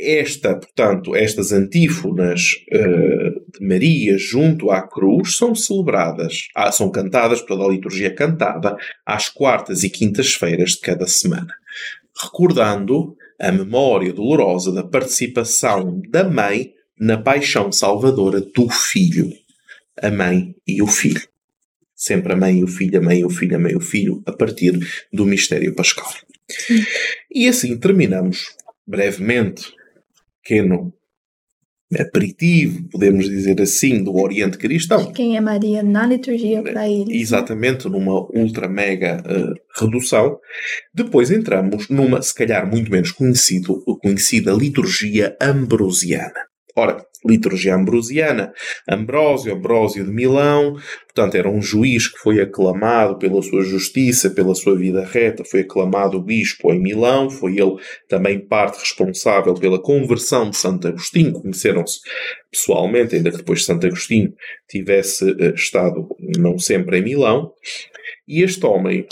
esta, 0.00 0.56
portanto, 0.56 1.14
estas 1.14 1.52
antífonas 1.52 2.40
eh, 2.72 3.30
de 3.52 3.66
Maria 3.66 4.16
junto 4.18 4.70
à 4.70 4.82
cruz 4.82 5.36
são 5.36 5.54
celebradas, 5.54 6.48
ah, 6.54 6.72
são 6.72 6.90
cantadas 6.90 7.40
pela 7.40 7.68
liturgia 7.68 8.14
cantada 8.14 8.76
às 9.04 9.28
quartas 9.28 9.82
e 9.82 9.90
quintas-feiras 9.90 10.72
de 10.72 10.80
cada 10.80 11.06
semana, 11.06 11.54
recordando 12.22 13.16
a 13.40 13.50
memória 13.50 14.12
dolorosa 14.12 14.72
da 14.72 14.84
participação 14.84 16.00
da 16.08 16.24
mãe 16.24 16.72
na 16.98 17.18
paixão 17.18 17.72
salvadora 17.72 18.40
do 18.40 18.68
filho. 18.70 19.32
A 20.00 20.10
mãe 20.10 20.54
e 20.66 20.80
o 20.80 20.86
filho. 20.86 21.22
Sempre 21.94 22.32
a 22.32 22.36
mãe 22.36 22.58
e 22.58 22.64
o 22.64 22.68
filho, 22.68 22.98
a 22.98 23.02
mãe 23.02 23.20
e 23.20 23.24
o 23.24 23.30
filho, 23.30 23.56
a 23.56 23.58
mãe 23.58 23.72
e 23.72 23.76
o 23.76 23.80
filho, 23.80 24.22
a 24.26 24.32
partir 24.32 24.78
do 25.12 25.26
mistério 25.26 25.74
pascal. 25.74 26.08
E 27.30 27.48
assim 27.48 27.76
terminamos 27.76 28.46
brevemente, 28.86 29.72
pequeno 30.42 30.92
aperitivo, 31.98 32.88
podemos 32.90 33.28
dizer 33.28 33.60
assim, 33.60 34.02
do 34.02 34.16
Oriente 34.16 34.58
Cristão. 34.58 35.12
Quem 35.12 35.36
é 35.36 35.40
Maria 35.40 35.82
na 35.82 36.06
liturgia 36.06 36.62
para 36.62 36.88
ele. 36.88 37.20
Exatamente, 37.20 37.88
numa 37.88 38.26
ultra 38.32 38.68
mega 38.68 39.22
eh, 39.26 39.52
redução. 39.80 40.38
Depois 40.94 41.30
entramos 41.30 41.88
numa, 41.88 42.22
se 42.22 42.34
calhar, 42.34 42.68
muito 42.68 42.90
menos 42.90 43.10
conhecido, 43.12 43.82
conhecida 44.00 44.52
liturgia 44.52 45.36
ambrosiana. 45.40 46.51
Ora, 46.74 47.04
liturgia 47.24 47.74
ambrosiana, 47.74 48.52
Ambrósio, 48.88 49.54
Ambrósio 49.54 50.04
de 50.04 50.10
Milão, 50.10 50.74
portanto, 51.04 51.34
era 51.36 51.48
um 51.48 51.60
juiz 51.60 52.08
que 52.08 52.18
foi 52.18 52.40
aclamado 52.40 53.18
pela 53.18 53.42
sua 53.42 53.62
justiça, 53.62 54.30
pela 54.30 54.54
sua 54.54 54.76
vida 54.76 55.04
reta, 55.04 55.44
foi 55.44 55.60
aclamado 55.60 56.20
bispo 56.20 56.72
em 56.72 56.80
Milão, 56.80 57.30
foi 57.30 57.58
ele 57.58 57.76
também 58.08 58.40
parte 58.40 58.80
responsável 58.80 59.54
pela 59.54 59.80
conversão 59.80 60.50
de 60.50 60.56
Santo 60.56 60.88
Agostinho, 60.88 61.32
conheceram-se 61.32 62.00
pessoalmente, 62.50 63.14
ainda 63.14 63.30
que 63.30 63.38
depois 63.38 63.64
Santo 63.64 63.86
Agostinho 63.86 64.32
tivesse 64.68 65.30
eh, 65.38 65.52
estado 65.54 66.08
não 66.38 66.58
sempre 66.58 66.98
em 66.98 67.02
Milão, 67.02 67.52
e 68.26 68.42
este 68.42 68.64
homem 68.66 69.06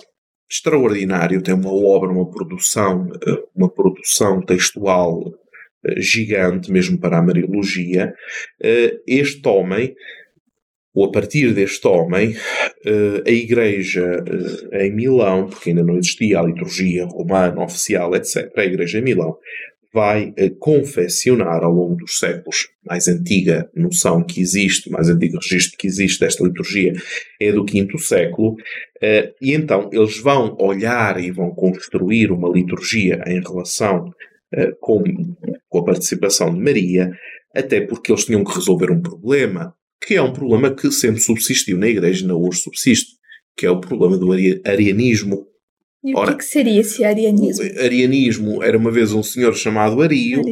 extraordinário 0.51 1.42
tem 1.42 1.55
uma 1.55 1.73
obra, 1.73 2.11
uma 2.11 2.29
produção, 2.29 3.09
eh, 3.27 3.42
uma 3.55 3.70
produção 3.70 4.40
textual 4.42 5.23
gigante, 5.97 6.71
mesmo 6.71 6.99
para 6.99 7.19
a 7.19 7.23
Mariologia. 7.23 8.12
Eh, 8.62 8.99
Este 9.07 9.47
homem, 9.49 9.95
ou 10.95 11.07
a 11.07 11.11
partir 11.11 11.55
deste 11.55 11.87
homem, 11.87 12.35
eh, 12.85 13.23
a 13.27 13.31
Igreja 13.31 14.25
eh, 14.73 14.87
em 14.87 14.93
Milão, 14.93 15.49
porque 15.49 15.71
ainda 15.71 15.85
não 15.85 15.97
existia 15.97 16.38
a 16.38 16.43
liturgia 16.43 17.07
romana 17.07 17.62
oficial, 17.62 18.14
etc., 18.14 18.51
a 18.57 18.64
Igreja 18.64 18.99
em 18.99 19.03
Milão 19.03 19.37
vai 19.93 20.33
confeccionar 20.61 21.64
ao 21.64 21.73
longo 21.73 21.97
dos 21.97 22.16
séculos, 22.16 22.69
mais 22.87 23.09
antiga 23.09 23.69
noção 23.75 24.23
que 24.23 24.40
existe, 24.40 24.88
mais 24.88 25.09
antigo 25.09 25.37
registro 25.43 25.77
que 25.77 25.88
existe 25.88 26.21
desta 26.21 26.45
liturgia 26.45 26.93
é 27.40 27.51
do 27.51 27.64
quinto 27.64 27.99
século, 27.99 28.55
e 29.43 29.53
então 29.53 29.90
eles 29.93 30.16
vão 30.19 30.57
olhar 30.61 31.21
e 31.21 31.33
vão 31.33 31.51
construir 31.51 32.31
uma 32.31 32.49
liturgia 32.49 33.21
em 33.27 33.40
relação 33.40 34.14
com, 34.81 35.03
com 35.69 35.79
a 35.79 35.85
participação 35.85 36.53
de 36.55 36.61
Maria, 36.61 37.11
até 37.55 37.81
porque 37.81 38.13
eles 38.13 38.25
tinham 38.25 38.45
que 38.45 38.55
resolver 38.55 38.91
um 38.91 39.01
problema, 39.01 39.75
que 40.05 40.15
é 40.15 40.23
um 40.23 40.33
problema 40.33 40.75
que 40.75 40.91
sempre 40.91 41.21
subsistiu 41.21 41.77
na 41.79 41.89
Igreja 41.89 42.21
e 42.21 42.23
ainda 42.23 42.37
hoje 42.37 42.61
subsiste, 42.61 43.13
que 43.57 43.67
é 43.67 43.71
o 43.71 43.81
problema 43.81 44.17
do 44.17 44.33
ari- 44.33 44.61
arianismo. 44.65 45.47
E 46.03 46.15
o 46.15 46.19
Ora- 46.19 46.33
que, 46.33 46.39
que 46.39 46.45
seria 46.45 46.81
esse 46.81 47.05
arianismo? 47.05 47.63
Arianismo 47.81 48.63
era 48.63 48.79
uma 48.79 48.91
vez 48.91 49.13
um 49.13 49.23
senhor 49.23 49.55
chamado 49.55 50.01
Ario 50.01 50.43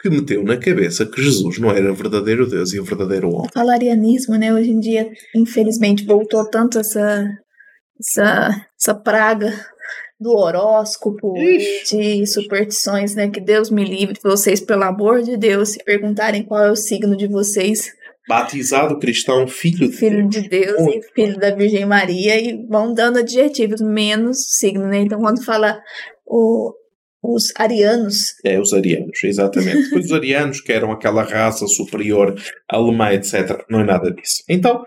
que 0.00 0.10
meteu 0.10 0.44
na 0.44 0.56
cabeça 0.56 1.06
que 1.06 1.20
Jesus 1.20 1.58
não 1.58 1.70
era 1.70 1.92
verdadeiro 1.92 2.46
Deus 2.48 2.72
e 2.72 2.78
o 2.78 2.84
verdadeiro 2.84 3.30
homem. 3.30 3.50
Fala 3.52 3.72
arianismo, 3.72 4.36
né? 4.36 4.52
Hoje 4.54 4.70
em 4.70 4.78
dia, 4.78 5.10
infelizmente, 5.34 6.04
voltou 6.04 6.44
tanto 6.48 6.78
essa, 6.78 7.26
essa, 7.98 8.66
essa 8.80 8.94
praga 8.94 9.52
do 10.20 10.32
horóscopo 10.32 11.36
Ixi. 11.38 11.96
de 11.96 12.26
superstições, 12.26 13.14
né? 13.14 13.28
Que 13.28 13.40
Deus 13.40 13.70
me 13.70 13.84
livre 13.84 14.14
de 14.14 14.20
vocês, 14.20 14.60
pelo 14.60 14.84
amor 14.84 15.22
de 15.22 15.36
Deus, 15.36 15.70
se 15.70 15.84
perguntarem 15.84 16.42
qual 16.42 16.64
é 16.64 16.70
o 16.70 16.76
signo 16.76 17.16
de 17.16 17.26
vocês, 17.26 17.92
Batizado 18.28 18.98
cristão, 18.98 19.48
filho 19.48 19.88
de 19.88 19.96
filho 19.96 20.28
Deus. 20.28 20.44
de 20.44 20.48
Deus 20.50 20.82
Muito 20.82 21.06
e 21.06 21.12
filho 21.14 21.38
da 21.38 21.50
Virgem 21.50 21.86
Maria, 21.86 22.38
e 22.38 22.62
vão 22.68 22.92
dando 22.92 23.20
adjetivos, 23.20 23.80
menos 23.80 24.36
signo, 24.50 24.86
né? 24.86 24.98
Então, 24.98 25.18
quando 25.18 25.42
fala 25.42 25.80
o, 26.26 26.74
os 27.22 27.52
arianos, 27.56 28.34
É, 28.44 28.60
os 28.60 28.72
arianos, 28.72 29.22
exatamente. 29.24 29.94
Os 29.94 30.12
arianos, 30.12 30.60
que 30.60 30.72
eram 30.72 30.92
aquela 30.92 31.22
raça 31.22 31.66
superior 31.66 32.34
alemã, 32.68 33.12
etc. 33.12 33.64
Não 33.68 33.80
é 33.80 33.84
nada 33.84 34.10
disso. 34.10 34.42
Então, 34.48 34.84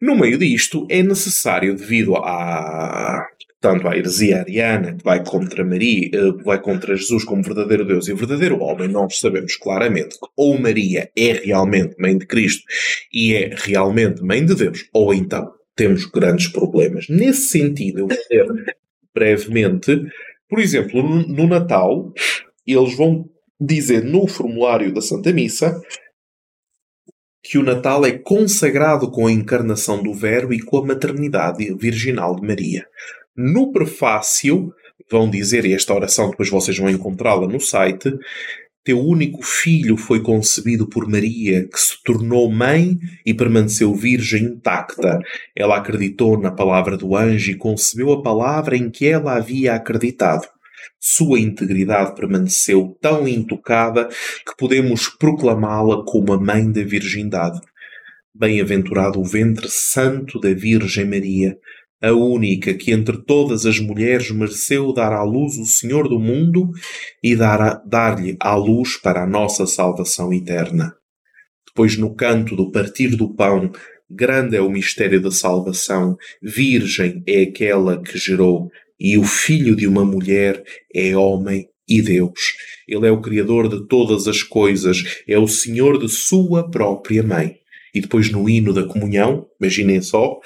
no 0.00 0.14
meio 0.16 0.38
disto, 0.38 0.86
é 0.90 1.02
necessário, 1.02 1.74
devido 1.74 2.16
à 2.16 3.26
tanto 3.60 3.86
à 3.86 3.94
heresia 3.94 4.38
ariana, 4.38 4.94
que 4.96 5.04
vai 5.04 5.22
contra 5.22 5.62
Maria, 5.62 6.08
eh, 6.14 6.42
vai 6.42 6.58
contra 6.58 6.96
Jesus 6.96 7.24
como 7.24 7.42
verdadeiro 7.42 7.84
Deus 7.84 8.08
e 8.08 8.14
verdadeiro 8.14 8.58
homem, 8.60 8.88
nós 8.88 9.18
sabemos 9.18 9.54
claramente 9.56 10.18
que 10.18 10.26
ou 10.34 10.58
Maria 10.58 11.10
é 11.14 11.32
realmente 11.32 11.94
mãe 11.98 12.16
de 12.16 12.26
Cristo 12.26 12.64
e 13.12 13.34
é 13.34 13.54
realmente 13.54 14.22
mãe 14.22 14.42
de 14.44 14.54
Deus, 14.54 14.88
ou 14.94 15.12
então 15.12 15.52
temos 15.76 16.06
grandes 16.06 16.48
problemas. 16.48 17.06
Nesse 17.10 17.48
sentido, 17.48 18.08
eu 18.30 18.46
vou 18.46 18.56
brevemente, 19.14 20.02
por 20.50 20.58
exemplo, 20.58 21.00
no, 21.02 21.46
Natal, 21.46 22.12
eles 22.66 22.96
vão 22.96 23.24
dizer 23.58 24.04
no 24.04 24.26
formulário 24.26 24.92
da 24.92 25.00
Santa 25.00 25.32
Missa 25.32 25.80
que 27.42 27.56
o 27.56 27.62
Natal 27.62 28.04
é 28.04 28.18
consagrado 28.18 29.10
com 29.10 29.26
a 29.26 29.32
encarnação 29.32 30.02
do 30.02 30.12
Verbo 30.12 30.52
e 30.52 30.60
com 30.60 30.78
a 30.78 30.86
maternidade 30.86 31.72
virginal 31.74 32.36
de 32.36 32.46
Maria. 32.46 32.86
No 33.34 33.72
prefácio, 33.72 34.74
vão 35.10 35.30
dizer, 35.30 35.64
e 35.64 35.72
esta 35.72 35.94
oração 35.94 36.30
depois 36.30 36.50
vocês 36.50 36.76
vão 36.76 36.90
encontrá-la 36.90 37.46
no 37.46 37.60
site, 37.60 38.12
teu 38.82 38.98
único 38.98 39.42
filho 39.42 39.96
foi 39.96 40.22
concebido 40.22 40.88
por 40.88 41.06
Maria, 41.06 41.68
que 41.68 41.78
se 41.78 42.02
tornou 42.02 42.50
mãe 42.50 42.98
e 43.26 43.34
permaneceu 43.34 43.94
virgem 43.94 44.44
intacta. 44.44 45.18
Ela 45.54 45.76
acreditou 45.76 46.40
na 46.40 46.50
palavra 46.50 46.96
do 46.96 47.14
anjo 47.14 47.50
e 47.50 47.56
concebeu 47.56 48.10
a 48.12 48.22
palavra 48.22 48.76
em 48.76 48.90
que 48.90 49.06
ela 49.06 49.36
havia 49.36 49.74
acreditado. 49.74 50.48
Sua 50.98 51.38
integridade 51.38 52.14
permaneceu 52.14 52.96
tão 53.00 53.28
intocada 53.28 54.08
que 54.08 54.56
podemos 54.56 55.08
proclamá-la 55.08 56.04
como 56.04 56.32
a 56.32 56.40
mãe 56.40 56.70
da 56.70 56.82
virgindade. 56.82 57.60
Bem-aventurado 58.34 59.20
o 59.20 59.24
ventre 59.24 59.68
santo 59.68 60.40
da 60.40 60.54
Virgem 60.54 61.04
Maria, 61.04 61.58
a 62.02 62.12
única 62.12 62.72
que 62.74 62.92
entre 62.92 63.18
todas 63.24 63.66
as 63.66 63.78
mulheres 63.78 64.30
mereceu 64.30 64.92
dar 64.92 65.12
à 65.12 65.22
luz 65.22 65.58
o 65.58 65.66
Senhor 65.66 66.08
do 66.08 66.18
mundo 66.18 66.70
e 67.22 67.36
dar-lhe 67.36 67.80
dar 67.86 68.16
à 68.40 68.54
luz 68.54 68.96
para 68.96 69.24
a 69.24 69.26
nossa 69.26 69.66
salvação 69.66 70.32
eterna. 70.32 70.94
Depois, 71.66 71.96
no 71.96 72.14
canto 72.14 72.56
do 72.56 72.70
partir 72.70 73.16
do 73.16 73.32
pão, 73.34 73.70
grande 74.10 74.56
é 74.56 74.60
o 74.60 74.70
mistério 74.70 75.20
da 75.20 75.30
salvação, 75.30 76.16
virgem 76.42 77.22
é 77.26 77.42
aquela 77.42 78.02
que 78.02 78.18
gerou, 78.18 78.70
e 78.98 79.16
o 79.16 79.24
filho 79.24 79.76
de 79.76 79.86
uma 79.86 80.04
mulher 80.04 80.62
é 80.92 81.16
homem 81.16 81.68
e 81.88 82.02
Deus. 82.02 82.54
Ele 82.88 83.06
é 83.06 83.10
o 83.10 83.20
Criador 83.20 83.68
de 83.68 83.86
todas 83.86 84.26
as 84.26 84.42
coisas, 84.42 85.22
é 85.26 85.38
o 85.38 85.46
Senhor 85.46 85.98
de 85.98 86.08
sua 86.08 86.68
própria 86.70 87.22
mãe. 87.22 87.59
E 87.94 88.00
depois 88.00 88.30
no 88.30 88.48
hino 88.48 88.72
da 88.72 88.84
comunhão, 88.84 89.46
imaginem 89.60 90.00
só, 90.00 90.38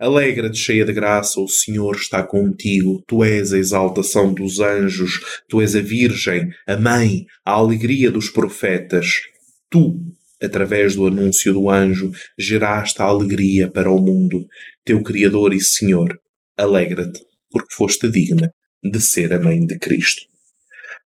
Alegra-te, 0.00 0.56
cheia 0.56 0.82
de 0.82 0.94
graça, 0.94 1.38
o 1.38 1.46
Senhor 1.46 1.94
está 1.94 2.22
contigo. 2.22 3.04
Tu 3.06 3.22
és 3.22 3.52
a 3.52 3.58
exaltação 3.58 4.32
dos 4.32 4.58
anjos, 4.58 5.42
tu 5.46 5.60
és 5.60 5.76
a 5.76 5.80
Virgem, 5.82 6.48
a 6.66 6.74
Mãe, 6.74 7.26
a 7.44 7.52
alegria 7.52 8.10
dos 8.10 8.30
profetas. 8.30 9.20
Tu, 9.68 10.00
através 10.42 10.96
do 10.96 11.06
anúncio 11.06 11.52
do 11.52 11.68
anjo, 11.68 12.12
geraste 12.38 13.02
a 13.02 13.04
alegria 13.04 13.70
para 13.70 13.90
o 13.90 14.00
mundo. 14.00 14.46
Teu 14.86 15.02
Criador 15.02 15.52
e 15.52 15.60
Senhor, 15.60 16.18
alegra-te, 16.56 17.20
porque 17.50 17.74
foste 17.74 18.10
digna 18.10 18.50
de 18.82 19.00
ser 19.02 19.34
a 19.34 19.38
Mãe 19.38 19.66
de 19.66 19.78
Cristo. 19.78 20.22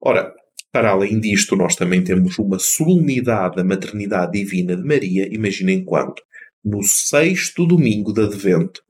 Ora, 0.00 0.32
para 0.76 0.90
além 0.90 1.18
disto, 1.18 1.56
nós 1.56 1.74
também 1.74 2.04
temos 2.04 2.38
uma 2.38 2.58
solenidade 2.58 3.56
da 3.56 3.64
maternidade 3.64 4.32
divina 4.32 4.76
de 4.76 4.82
Maria, 4.82 5.26
imaginem 5.32 5.82
quanto 5.82 6.22
no 6.62 6.82
sexto 6.82 7.64
domingo 7.64 8.12
de 8.12 8.20
Advento. 8.20 8.82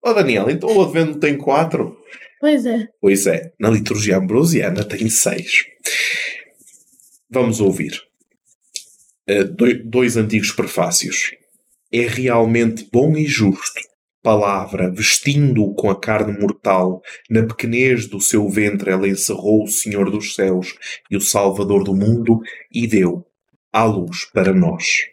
Oh 0.00 0.14
Daniel, 0.14 0.48
então 0.48 0.72
o 0.72 0.80
Advento 0.80 1.18
tem 1.18 1.36
quatro? 1.36 1.96
Pois 2.38 2.64
é. 2.64 2.86
Pois 3.00 3.26
é, 3.26 3.52
na 3.58 3.68
liturgia 3.70 4.18
ambrosiana 4.18 4.84
tem 4.84 5.10
seis. 5.10 5.64
Vamos 7.28 7.60
ouvir. 7.60 8.00
Uh, 9.28 9.82
dois 9.84 10.16
antigos 10.16 10.52
prefácios. 10.52 11.32
É 11.90 12.06
realmente 12.06 12.88
bom 12.92 13.16
e 13.16 13.26
justo, 13.26 13.80
palavra, 14.22 14.90
vestindo-o 14.90 15.74
com 15.74 15.90
a 15.90 15.98
carne 15.98 16.38
mortal, 16.38 17.02
na 17.28 17.42
pequenez 17.42 18.06
do 18.06 18.20
seu 18.20 18.48
ventre 18.48 18.90
ela 18.90 19.08
encerrou 19.08 19.64
o 19.64 19.68
Senhor 19.68 20.10
dos 20.10 20.34
céus 20.34 20.74
e 21.10 21.16
o 21.16 21.20
Salvador 21.20 21.84
do 21.84 21.94
mundo 21.94 22.40
e 22.72 22.86
deu 22.86 23.26
à 23.72 23.84
luz 23.84 24.24
para 24.32 24.52
nós 24.52 25.12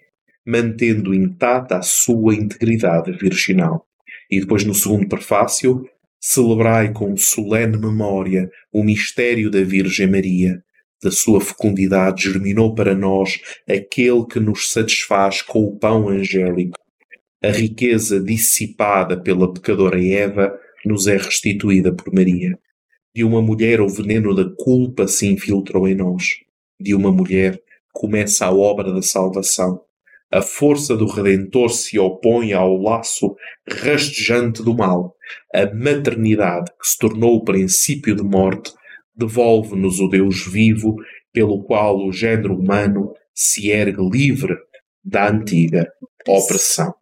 mantendo 0.49 1.13
intacta 1.13 1.77
a 1.77 1.81
sua 1.83 2.33
integridade 2.33 3.11
virginal. 3.11 3.85
E 4.31 4.39
depois, 4.39 4.63
no 4.65 4.73
segundo 4.73 5.07
prefácio, 5.07 5.87
celebrai 6.19 6.91
com 6.91 7.15
solene 7.15 7.77
memória 7.77 8.49
o 8.73 8.83
mistério 8.83 9.51
da 9.51 9.61
Virgem 9.61 10.07
Maria. 10.07 10.63
Da 11.01 11.11
sua 11.11 11.39
fecundidade 11.39 12.23
germinou 12.23 12.73
para 12.73 12.95
nós 12.95 13.39
aquele 13.69 14.25
que 14.25 14.39
nos 14.39 14.71
satisfaz 14.71 15.41
com 15.41 15.63
o 15.63 15.77
pão 15.77 16.09
angélico. 16.09 16.77
A 17.41 17.49
riqueza 17.49 18.19
dissipada 18.19 19.21
pela 19.21 19.53
pecadora 19.53 20.03
Eva 20.03 20.57
nos 20.85 21.07
é 21.07 21.17
restituída 21.17 21.93
por 21.93 22.13
Maria. 22.13 22.57
De 23.15 23.23
uma 23.23 23.41
mulher 23.41 23.81
o 23.81 23.87
veneno 23.87 24.35
da 24.35 24.49
culpa 24.57 25.07
se 25.07 25.27
infiltrou 25.27 25.87
em 25.87 25.95
nós. 25.95 26.35
De 26.79 26.93
uma 26.93 27.11
mulher 27.11 27.59
começa 27.91 28.45
a 28.45 28.53
obra 28.53 28.93
da 28.93 29.01
salvação 29.01 29.81
a 30.31 30.43
força 30.43 30.95
do 30.95 31.07
Redentor 31.07 31.69
se 31.69 31.97
opõe 31.97 32.53
ao 32.53 32.77
laço 32.77 33.35
rastejante 33.67 34.61
do 34.61 34.75
mal. 34.75 35.15
A 35.53 35.73
maternidade, 35.73 36.71
que 36.79 36.87
se 36.87 36.99
tornou 36.99 37.37
o 37.37 37.43
princípio 37.43 38.15
de 38.15 38.21
morte, 38.21 38.71
devolve-nos 39.15 39.99
o 39.99 40.07
Deus 40.07 40.45
vivo, 40.45 40.95
pelo 41.33 41.63
qual 41.63 41.97
o 41.97 42.11
género 42.11 42.55
humano 42.55 43.11
se 43.33 43.69
ergue 43.69 44.07
livre 44.07 44.55
da 45.03 45.29
antiga 45.29 45.91
opressão. 46.27 46.93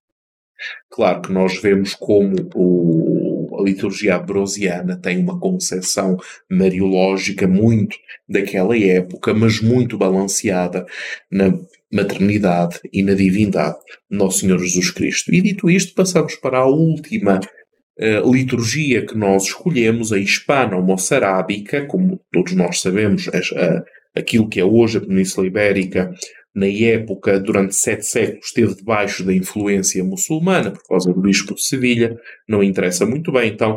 Claro 0.90 1.22
que 1.22 1.32
nós 1.32 1.60
vemos 1.62 1.94
como 1.94 2.36
o, 2.56 3.58
a 3.60 3.64
liturgia 3.64 4.18
ambrosiana 4.18 4.98
tem 4.98 5.18
uma 5.18 5.40
concepção 5.40 6.18
mariológica 6.50 7.48
muito 7.48 7.98
daquela 8.28 8.78
época, 8.78 9.34
mas 9.34 9.62
muito 9.62 9.98
balanceada 9.98 10.86
na 11.32 11.58
maternidade 11.92 12.80
e 12.92 13.02
na 13.02 13.14
divindade 13.14 13.78
de 14.10 14.18
Nosso 14.18 14.40
Senhor 14.40 14.60
Jesus 14.60 14.92
Cristo. 14.92 15.34
E 15.34 15.42
dito 15.42 15.70
isto, 15.70 15.94
passamos 15.94 16.36
para 16.36 16.60
a 16.60 16.66
última 16.66 17.40
uh, 17.40 18.32
liturgia 18.34 19.06
que 19.06 19.18
nós 19.18 19.44
escolhemos, 19.44 20.12
a 20.12 20.20
hispano-moçarábica, 20.20 21.86
como 21.86 22.20
todos 22.32 22.54
nós 22.54 22.82
sabemos, 22.82 23.30
a, 23.30 23.84
aquilo 24.20 24.50
que 24.50 24.60
é 24.60 24.66
hoje 24.66 24.98
a 24.98 25.02
Península 25.02 25.48
Ibérica, 25.48 26.14
na 26.58 26.66
época, 26.66 27.40
durante 27.40 27.76
sete 27.76 28.04
séculos, 28.04 28.48
esteve 28.48 28.74
debaixo 28.74 29.24
da 29.24 29.32
influência 29.32 30.04
muçulmana, 30.04 30.72
por 30.72 30.82
causa 30.88 31.14
do 31.14 31.22
Bispo 31.22 31.54
de 31.54 31.64
Sevilha, 31.64 32.20
não 32.50 32.64
interessa 32.64 33.06
muito 33.06 33.32
bem. 33.32 33.52
Então, 33.52 33.76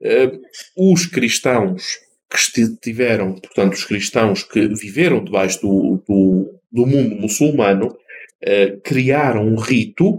uh, 0.00 0.92
os 0.92 1.04
cristãos 1.04 1.98
que 2.30 2.62
estiveram, 2.62 3.34
portanto, 3.34 3.74
os 3.74 3.84
cristãos 3.84 4.42
que 4.42 4.66
viveram 4.68 5.22
debaixo 5.22 5.60
do, 5.60 6.02
do, 6.08 6.60
do 6.72 6.86
mundo 6.86 7.16
muçulmano, 7.16 7.88
uh, 7.88 8.80
criaram 8.82 9.46
um 9.46 9.56
rito 9.56 10.18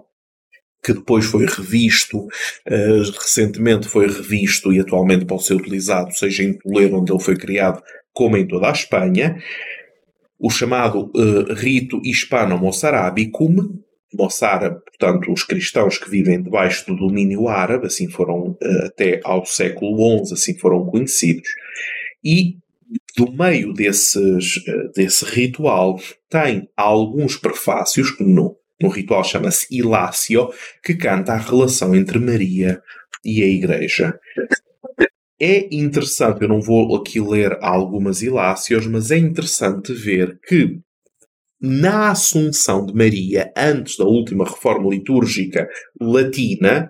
que 0.85 0.93
depois 0.93 1.25
foi 1.25 1.47
revisto, 1.47 2.19
uh, 2.19 3.11
recentemente 3.19 3.87
foi 3.87 4.05
revisto 4.05 4.71
e 4.71 4.79
atualmente 4.79 5.25
pode 5.25 5.45
ser 5.45 5.55
utilizado, 5.55 6.13
seja 6.13 6.43
em 6.43 6.53
Toledo, 6.53 6.97
onde 6.97 7.11
ele 7.11 7.23
foi 7.23 7.35
criado, 7.35 7.81
como 8.13 8.37
em 8.37 8.47
toda 8.47 8.69
a 8.69 8.71
Espanha, 8.71 9.41
o 10.43 10.49
chamado 10.49 11.09
uh, 11.15 11.53
rito 11.53 12.01
hispano-moçarabicum, 12.03 13.79
moçárabe, 14.13 14.77
portanto, 14.83 15.31
os 15.31 15.41
cristãos 15.41 15.97
que 15.97 16.09
vivem 16.09 16.43
debaixo 16.43 16.85
do 16.85 16.97
domínio 16.97 17.47
árabe, 17.47 17.85
assim 17.87 18.09
foram 18.09 18.49
uh, 18.49 18.85
até 18.85 19.21
ao 19.23 19.45
século 19.45 20.25
XI, 20.25 20.33
assim 20.33 20.59
foram 20.59 20.85
conhecidos, 20.85 21.47
e 22.21 22.57
do 23.15 23.31
meio 23.31 23.71
desses, 23.71 24.57
uh, 24.57 24.91
desse 24.93 25.23
ritual 25.23 25.97
tem 26.29 26.67
alguns 26.75 27.37
prefácios, 27.37 28.13
no, 28.19 28.57
no 28.81 28.89
ritual 28.89 29.23
chama-se 29.23 29.65
Ilácio, 29.73 30.49
que 30.83 30.93
canta 30.93 31.31
a 31.31 31.37
relação 31.37 31.95
entre 31.95 32.19
Maria 32.19 32.81
e 33.23 33.41
a 33.41 33.47
Igreja. 33.47 34.19
É 35.45 35.67
interessante, 35.75 36.41
eu 36.41 36.47
não 36.47 36.61
vou 36.61 36.95
aqui 36.95 37.19
ler 37.19 37.57
algumas 37.61 38.21
ilácios, 38.21 38.87
mas 38.87 39.11
é 39.11 39.17
interessante 39.17 39.91
ver 39.91 40.39
que 40.47 40.79
na 41.59 42.11
Assunção 42.11 42.85
de 42.85 42.93
Maria, 42.93 43.51
antes 43.53 43.97
da 43.97 44.05
última 44.05 44.45
reforma 44.45 44.89
litúrgica 44.89 45.67
latina, 45.99 46.89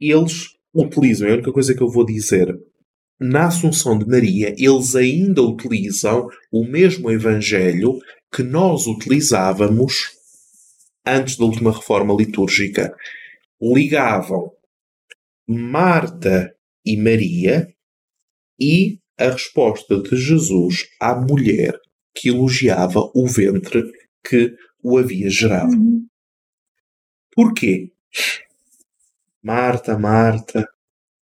eles 0.00 0.50
utilizam, 0.72 1.26
é 1.26 1.32
a 1.32 1.34
única 1.34 1.50
coisa 1.50 1.74
que 1.74 1.82
eu 1.82 1.88
vou 1.88 2.06
dizer, 2.06 2.56
na 3.18 3.48
Assunção 3.48 3.98
de 3.98 4.06
Maria, 4.06 4.54
eles 4.56 4.94
ainda 4.94 5.42
utilizam 5.42 6.28
o 6.52 6.64
mesmo 6.64 7.10
Evangelho 7.10 7.98
que 8.32 8.44
nós 8.44 8.86
utilizávamos 8.86 10.12
antes 11.04 11.36
da 11.36 11.44
última 11.44 11.72
reforma 11.72 12.14
litúrgica. 12.14 12.94
Ligavam 13.60 14.52
Marta 15.48 16.54
e 16.84 16.96
Maria 16.96 17.68
e 18.60 18.98
a 19.18 19.30
resposta 19.30 20.00
de 20.02 20.16
Jesus 20.16 20.86
à 21.00 21.14
mulher 21.14 21.78
que 22.14 22.28
elogiava 22.28 23.10
o 23.14 23.26
ventre 23.26 23.82
que 24.22 24.54
o 24.82 24.98
havia 24.98 25.28
gerado. 25.30 25.72
Uhum. 25.72 26.06
Porquê? 27.32 27.90
Marta, 29.42 29.98
Marta, 29.98 30.66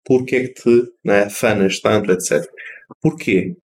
porquê 0.04 0.36
é 0.36 0.47
que 0.47 0.54
te 0.54 0.91
né, 1.04 1.24
afanas 1.24 1.80
tanto, 1.80 2.12
etc. 2.12 2.45
Porquê? 3.02 3.56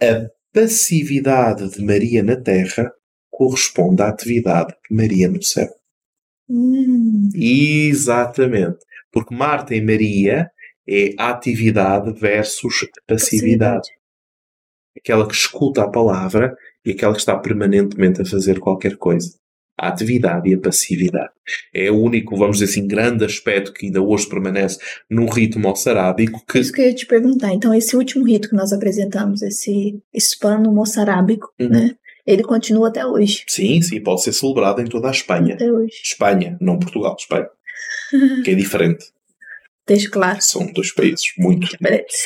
A 0.00 0.28
passividade 0.52 1.70
de 1.70 1.82
Maria 1.82 2.22
na 2.22 2.36
Terra 2.36 2.92
corresponde 3.30 4.02
à 4.02 4.08
atividade 4.08 4.74
de 4.88 4.94
Maria 4.94 5.28
no 5.28 5.42
céu. 5.42 5.68
Hum. 6.48 7.28
Exatamente. 7.34 8.78
Porque 9.10 9.34
Marta 9.34 9.74
e 9.74 9.80
Maria 9.80 10.50
é 10.88 11.14
atividade 11.18 12.12
versus 12.18 12.86
passividade. 13.06 13.88
Aquela 14.96 15.26
que 15.26 15.34
escuta 15.34 15.82
a 15.82 15.90
palavra 15.90 16.56
e 16.84 16.92
aquela 16.92 17.12
que 17.12 17.20
está 17.20 17.36
permanentemente 17.36 18.22
a 18.22 18.24
fazer 18.24 18.60
qualquer 18.60 18.96
coisa. 18.96 19.34
A 19.78 19.88
atividade 19.88 20.48
e 20.48 20.54
a 20.54 20.58
passividade. 20.58 21.32
É 21.74 21.90
o 21.90 22.00
único, 22.00 22.34
vamos 22.34 22.58
dizer 22.58 22.70
assim, 22.70 22.86
grande 22.88 23.26
aspecto 23.26 23.74
que 23.74 23.86
ainda 23.86 24.00
hoje 24.00 24.26
permanece 24.26 24.78
num 25.10 25.26
ritmo 25.26 25.64
moçarábico 25.64 26.42
que... 26.46 26.60
Isso 26.60 26.72
que 26.72 26.80
eu 26.80 26.86
ia 26.86 26.94
te 26.94 27.04
perguntar. 27.04 27.52
Então, 27.52 27.74
esse 27.74 27.94
último 27.94 28.24
rito 28.26 28.48
que 28.48 28.56
nós 28.56 28.72
apresentamos, 28.72 29.42
esse 29.42 30.00
hispano 30.14 30.72
moçarábico, 30.72 31.52
uhum. 31.60 31.68
né? 31.68 31.94
Ele 32.26 32.42
continua 32.42 32.88
até 32.88 33.06
hoje. 33.06 33.44
Sim, 33.46 33.80
sim, 33.82 34.02
pode 34.02 34.22
ser 34.22 34.32
celebrado 34.32 34.80
em 34.80 34.86
toda 34.86 35.08
a 35.08 35.12
Espanha. 35.12 35.54
Até 35.54 35.70
hoje. 35.70 35.94
Espanha, 36.02 36.56
não 36.60 36.78
Portugal, 36.78 37.14
Espanha. 37.18 37.48
que 38.44 38.50
é 38.50 38.54
diferente. 38.54 39.04
Deixa 39.86 40.10
claro. 40.10 40.38
São 40.40 40.72
dois 40.72 40.92
países 40.92 41.24
muito 41.38 41.68
diferentes. 41.68 42.24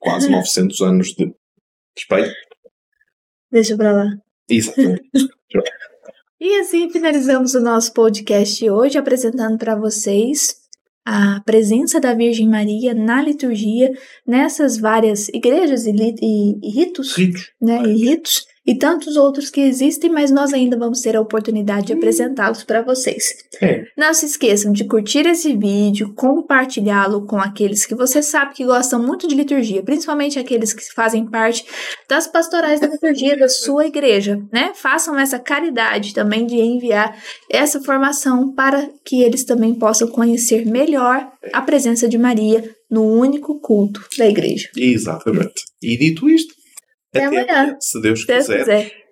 Quase 0.00 0.30
900 0.30 0.80
anos 0.80 1.08
de 1.08 1.32
Espanha. 1.96 2.32
Deixa 3.52 3.76
pra 3.76 3.92
lá. 3.92 4.06
Exatamente. 4.48 5.02
e 6.40 6.60
assim 6.60 6.90
finalizamos 6.90 7.54
o 7.54 7.60
nosso 7.60 7.92
podcast 7.92 8.68
hoje, 8.70 8.98
apresentando 8.98 9.58
para 9.58 9.76
vocês 9.76 10.56
a 11.06 11.40
presença 11.44 12.00
da 12.00 12.14
Virgem 12.14 12.48
Maria 12.48 12.94
na 12.94 13.22
liturgia, 13.22 13.92
nessas 14.26 14.78
várias 14.78 15.28
igrejas 15.28 15.84
e, 15.86 15.90
e, 15.92 16.58
e 16.62 16.70
ritos, 16.70 17.14
ritos. 17.14 17.52
Né, 17.60 17.82
e 17.84 17.94
ritos 17.96 18.46
e 18.66 18.74
tantos 18.74 19.16
outros 19.16 19.50
que 19.50 19.60
existem, 19.60 20.10
mas 20.10 20.30
nós 20.30 20.52
ainda 20.54 20.76
vamos 20.78 21.00
ter 21.00 21.16
a 21.16 21.20
oportunidade 21.20 21.88
de 21.88 21.94
hum. 21.94 21.96
apresentá-los 21.96 22.64
para 22.64 22.82
vocês. 22.82 23.24
É. 23.60 23.84
Não 23.96 24.14
se 24.14 24.26
esqueçam 24.26 24.72
de 24.72 24.84
curtir 24.84 25.26
esse 25.26 25.54
vídeo, 25.54 26.14
compartilhá-lo 26.14 27.26
com 27.26 27.36
aqueles 27.36 27.84
que 27.84 27.94
você 27.94 28.22
sabe 28.22 28.54
que 28.54 28.64
gostam 28.64 29.02
muito 29.02 29.28
de 29.28 29.34
liturgia, 29.34 29.82
principalmente 29.82 30.38
aqueles 30.38 30.72
que 30.72 30.82
fazem 30.94 31.26
parte 31.26 31.64
das 32.08 32.26
pastorais 32.26 32.80
da 32.80 32.86
liturgia 32.86 33.36
da 33.36 33.48
sua 33.48 33.86
igreja, 33.86 34.40
né? 34.52 34.72
Façam 34.74 35.18
essa 35.18 35.38
caridade 35.38 36.14
também 36.14 36.46
de 36.46 36.56
enviar 36.56 37.16
essa 37.50 37.80
formação 37.80 38.52
para 38.52 38.88
que 39.04 39.22
eles 39.22 39.44
também 39.44 39.74
possam 39.74 40.08
conhecer 40.08 40.64
melhor 40.66 41.28
a 41.52 41.60
presença 41.60 42.08
de 42.08 42.16
Maria 42.16 42.74
no 42.90 43.02
único 43.02 43.60
culto 43.60 44.04
da 44.16 44.28
igreja. 44.28 44.68
Exatamente. 44.76 45.64
E 45.82 45.96
dito 45.96 46.28
isto, 46.28 46.54
até, 47.18 47.24
amanhã. 47.26 47.76
Se 47.80 48.00
Deus 48.00 48.24
quiser. 48.24 48.58
quiser. 48.58 49.03